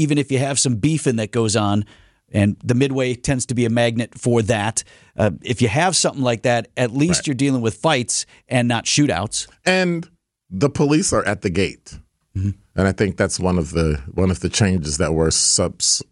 even 0.00 0.16
if 0.16 0.32
you 0.32 0.38
have 0.38 0.58
some 0.58 0.76
beefing 0.76 1.16
that 1.16 1.30
goes 1.30 1.54
on, 1.56 1.84
and 2.32 2.56
the 2.64 2.74
Midway 2.74 3.14
tends 3.14 3.44
to 3.46 3.54
be 3.54 3.64
a 3.66 3.70
magnet 3.70 4.18
for 4.18 4.40
that. 4.42 4.82
Uh, 5.16 5.32
if 5.42 5.60
you 5.60 5.68
have 5.68 5.94
something 5.94 6.22
like 6.22 6.42
that, 6.42 6.68
at 6.76 6.92
least 6.92 7.26
you're 7.26 7.34
dealing 7.34 7.60
with 7.60 7.74
fights 7.74 8.24
and 8.48 8.66
not 8.68 8.84
shootouts. 8.84 9.48
And 9.66 10.08
the 10.48 10.70
police 10.70 11.12
are 11.12 11.24
at 11.26 11.42
the 11.42 11.50
gate. 11.50 11.98
And 12.34 12.54
I 12.88 12.92
think 12.92 13.16
that's 13.16 13.40
one 13.40 13.58
of 13.58 13.72
the 13.72 14.00
one 14.14 14.30
of 14.30 14.40
the 14.40 14.48
changes 14.48 14.98
that 14.98 15.12
were 15.12 15.30
subs 15.30 16.02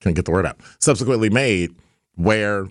can 0.00 0.12
get 0.12 0.24
the 0.24 0.32
word 0.32 0.44
out 0.44 0.60
subsequently 0.80 1.30
made, 1.30 1.70
where 2.16 2.66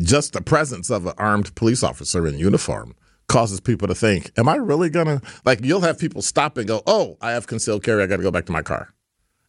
just 0.00 0.32
the 0.32 0.40
presence 0.40 0.90
of 0.90 1.06
an 1.06 1.12
armed 1.18 1.54
police 1.54 1.82
officer 1.82 2.26
in 2.26 2.38
uniform 2.38 2.94
causes 3.28 3.60
people 3.60 3.86
to 3.86 3.94
think, 3.94 4.32
"Am 4.36 4.48
I 4.48 4.56
really 4.56 4.88
gonna 4.88 5.20
like?" 5.44 5.60
You'll 5.62 5.82
have 5.82 5.98
people 5.98 6.22
stop 6.22 6.56
and 6.56 6.66
go, 6.66 6.82
"Oh, 6.86 7.18
I 7.20 7.32
have 7.32 7.46
concealed 7.46 7.84
carry. 7.84 8.02
I 8.02 8.06
got 8.06 8.16
to 8.16 8.22
go 8.22 8.30
back 8.30 8.46
to 8.46 8.52
my 8.52 8.62
car." 8.62 8.94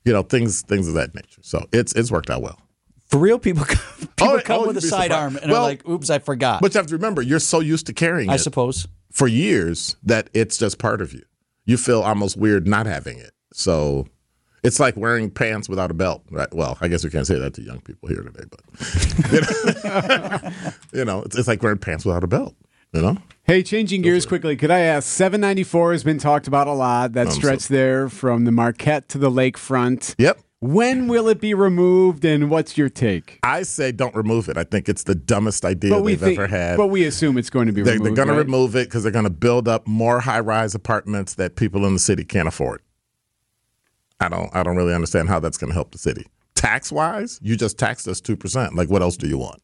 You 0.05 0.13
know, 0.13 0.23
things 0.23 0.61
things 0.61 0.87
of 0.87 0.93
that 0.95 1.13
nature. 1.15 1.41
So 1.41 1.65
it's 1.71 1.93
it's 1.93 2.11
worked 2.11 2.29
out 2.29 2.41
well. 2.41 2.59
For 3.07 3.19
real, 3.19 3.37
people 3.39 3.63
come, 3.67 4.07
people 4.15 4.27
Oh, 4.33 4.41
come 4.41 4.61
oh, 4.63 4.67
with 4.67 4.77
a 4.77 4.81
sidearm 4.81 5.37
and 5.37 5.51
Well, 5.51 5.61
are 5.61 5.67
like, 5.67 5.87
"Oops, 5.87 6.09
I 6.09 6.19
forgot." 6.19 6.61
But 6.61 6.73
you 6.73 6.79
have 6.79 6.87
to 6.87 6.95
remember, 6.95 7.21
you're 7.21 7.39
so 7.39 7.59
used 7.59 7.85
to 7.87 7.93
carrying 7.93 8.29
I 8.29 8.35
it 8.35 8.39
suppose. 8.39 8.87
for 9.11 9.27
years 9.27 9.95
that 10.03 10.29
it's 10.33 10.57
just 10.57 10.77
part 10.79 10.99
of 11.01 11.13
you. 11.13 11.21
You 11.65 11.77
feel 11.77 12.01
almost 12.01 12.35
weird 12.37 12.67
not 12.67 12.85
having 12.87 13.19
it. 13.19 13.31
So 13.53 14.07
it's 14.63 14.79
like 14.79 14.97
wearing 14.97 15.29
pants 15.29 15.69
without 15.69 15.91
a 15.91 15.93
belt, 15.93 16.23
right? 16.31 16.51
Well, 16.53 16.77
I 16.81 16.87
guess 16.87 17.03
we 17.03 17.09
can't 17.11 17.27
say 17.27 17.37
that 17.37 17.53
to 17.53 17.61
young 17.61 17.81
people 17.81 18.09
here 18.09 18.23
today, 18.23 18.45
but 18.49 19.31
you 19.31 19.41
know, 19.91 20.51
you 20.93 21.05
know, 21.05 21.21
it's, 21.21 21.37
it's 21.37 21.47
like 21.47 21.61
wearing 21.61 21.77
pants 21.77 22.03
without 22.05 22.23
a 22.23 22.27
belt. 22.27 22.55
You 22.93 23.01
know, 23.01 23.17
Hey, 23.45 23.61
changing 23.61 24.03
gears 24.03 24.25
quickly, 24.25 24.55
could 24.55 24.71
I 24.71 24.79
ask? 24.79 25.07
794 25.09 25.91
has 25.91 26.03
been 26.03 26.17
talked 26.17 26.47
about 26.47 26.67
a 26.67 26.71
lot. 26.73 27.11
That 27.13 27.27
Um, 27.27 27.33
stretch 27.33 27.67
there 27.67 28.07
from 28.07 28.45
the 28.45 28.51
Marquette 28.53 29.09
to 29.09 29.17
the 29.17 29.29
lakefront. 29.29 30.15
Yep. 30.17 30.39
When 30.61 31.09
will 31.09 31.27
it 31.27 31.41
be 31.41 31.53
removed, 31.53 32.23
and 32.23 32.49
what's 32.49 32.77
your 32.77 32.87
take? 32.87 33.39
I 33.43 33.63
say 33.63 33.91
don't 33.91 34.15
remove 34.15 34.47
it. 34.47 34.57
I 34.57 34.63
think 34.63 34.87
it's 34.87 35.03
the 35.03 35.15
dumbest 35.15 35.65
idea 35.65 36.01
they've 36.01 36.17
think- 36.17 36.39
ever 36.39 36.47
had. 36.47 36.77
But 36.77 36.87
we 36.87 37.03
assume 37.03 37.37
it's 37.37 37.49
going 37.49 37.67
to 37.67 37.73
be 37.73 37.81
They're, 37.81 37.95
removed. 37.95 38.05
they're 38.15 38.25
going 38.25 38.27
to 38.29 38.33
right? 38.41 38.45
remove 38.45 38.77
it 38.77 38.87
because 38.87 39.03
they're 39.03 39.11
going 39.11 39.25
to 39.25 39.29
build 39.29 39.67
up 39.67 39.85
more 39.87 40.21
high-rise 40.21 40.73
apartments 40.73 41.33
that 41.35 41.57
people 41.57 41.85
in 41.85 41.91
the 41.91 41.99
city 41.99 42.23
can't 42.23 42.47
afford. 42.47 42.81
I 44.21 44.29
don't. 44.29 44.49
I 44.55 44.63
don't 44.63 44.77
really 44.77 44.93
understand 44.93 45.27
how 45.27 45.41
that's 45.41 45.57
going 45.57 45.71
to 45.71 45.73
help 45.73 45.91
the 45.91 45.97
city. 45.97 46.27
Tax-wise, 46.55 47.39
you 47.43 47.57
just 47.57 47.77
taxed 47.77 48.07
us 48.07 48.21
two 48.21 48.37
percent. 48.37 48.73
Like, 48.73 48.89
what 48.89 49.01
else 49.01 49.17
do 49.17 49.27
you 49.27 49.37
want? 49.37 49.61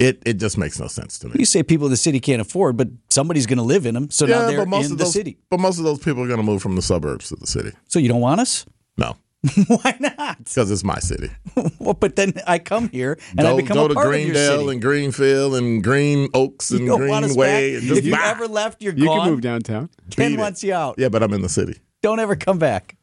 It 0.00 0.22
it 0.26 0.34
just 0.34 0.56
makes 0.58 0.78
no 0.80 0.86
sense 0.86 1.18
to 1.20 1.28
me. 1.28 1.34
You 1.38 1.44
say 1.44 1.62
people 1.62 1.86
in 1.86 1.90
the 1.90 1.96
city 1.96 2.20
can't 2.20 2.40
afford, 2.40 2.76
but 2.76 2.88
somebody's 3.10 3.46
going 3.46 3.58
to 3.58 3.64
live 3.64 3.86
in 3.86 3.94
them, 3.94 4.10
so 4.10 4.26
now 4.26 4.46
they're 4.48 4.58
but 4.58 4.68
most 4.68 4.86
in 4.86 4.92
of 4.92 4.98
the 4.98 5.06
city. 5.06 5.38
But 5.50 5.60
most 5.60 5.78
of 5.78 5.84
those 5.84 5.98
people 5.98 6.22
are 6.22 6.26
going 6.28 6.38
to 6.40 6.44
move 6.44 6.62
from 6.62 6.76
the 6.76 6.82
suburbs 6.82 7.28
to 7.30 7.36
the 7.36 7.46
city. 7.46 7.72
So 7.88 7.98
you 7.98 8.08
don't 8.08 8.20
want 8.20 8.40
us? 8.40 8.64
No, 8.96 9.16
Why 9.66 9.96
not? 10.00 10.38
because 10.44 10.70
it's 10.70 10.84
my 10.84 10.98
city. 10.98 11.30
Well, 11.78 11.94
but 11.94 12.14
then 12.16 12.32
I 12.46 12.58
come 12.60 12.88
here 12.90 13.18
and 13.36 13.40
I 13.46 13.50
go 13.50 13.56
become 13.56 13.74
go 13.76 13.84
a 13.86 13.88
to 13.88 13.94
part 13.94 14.06
of 14.06 14.12
your 14.14 14.22
Greendale 14.32 14.58
city. 14.60 14.70
and 14.72 14.80
Greenfield 14.82 15.54
and 15.56 15.82
Green 15.82 16.28
Oaks 16.32 16.70
and 16.70 16.80
you 16.80 16.86
don't 16.86 17.08
want 17.08 17.24
us 17.24 17.32
Greenway. 17.32 17.74
And 17.74 17.82
just 17.82 17.98
If 17.98 18.04
you 18.06 18.12
bah. 18.12 18.20
ever 18.24 18.46
left, 18.46 18.80
you're 18.82 18.94
You 18.94 19.06
gone. 19.06 19.20
can 19.20 19.30
move 19.30 19.40
downtown. 19.40 19.90
Ken 20.10 20.28
Beat 20.30 20.34
it. 20.34 20.38
wants 20.38 20.62
you 20.62 20.72
out. 20.72 20.94
yeah, 20.96 21.08
but 21.08 21.22
I'm 21.24 21.32
in 21.32 21.42
the 21.42 21.48
city. 21.48 21.80
Don't 22.02 22.20
ever 22.20 22.36
come 22.36 22.58
back. 22.58 22.96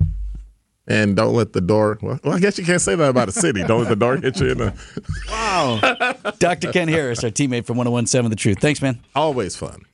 And 0.89 1.15
don't 1.15 1.35
let 1.35 1.53
the 1.53 1.61
door. 1.61 1.99
Well, 2.01 2.19
well, 2.23 2.35
I 2.35 2.39
guess 2.39 2.57
you 2.57 2.65
can't 2.65 2.81
say 2.81 2.95
that 2.95 3.09
about 3.09 3.29
a 3.29 3.31
city. 3.31 3.63
Don't 3.63 3.81
let 3.81 3.89
the 3.89 3.95
door 3.95 4.17
hit 4.17 4.39
you 4.39 4.49
in 4.49 4.57
the. 4.57 4.73
Wow. 5.29 6.31
Dr. 6.39 6.71
Ken 6.71 6.87
Harris, 6.87 7.23
our 7.23 7.29
teammate 7.29 7.65
from 7.65 7.77
1017 7.77 8.29
The 8.29 8.35
Truth. 8.35 8.59
Thanks, 8.59 8.81
man. 8.81 8.99
Always 9.15 9.55
fun. 9.55 9.85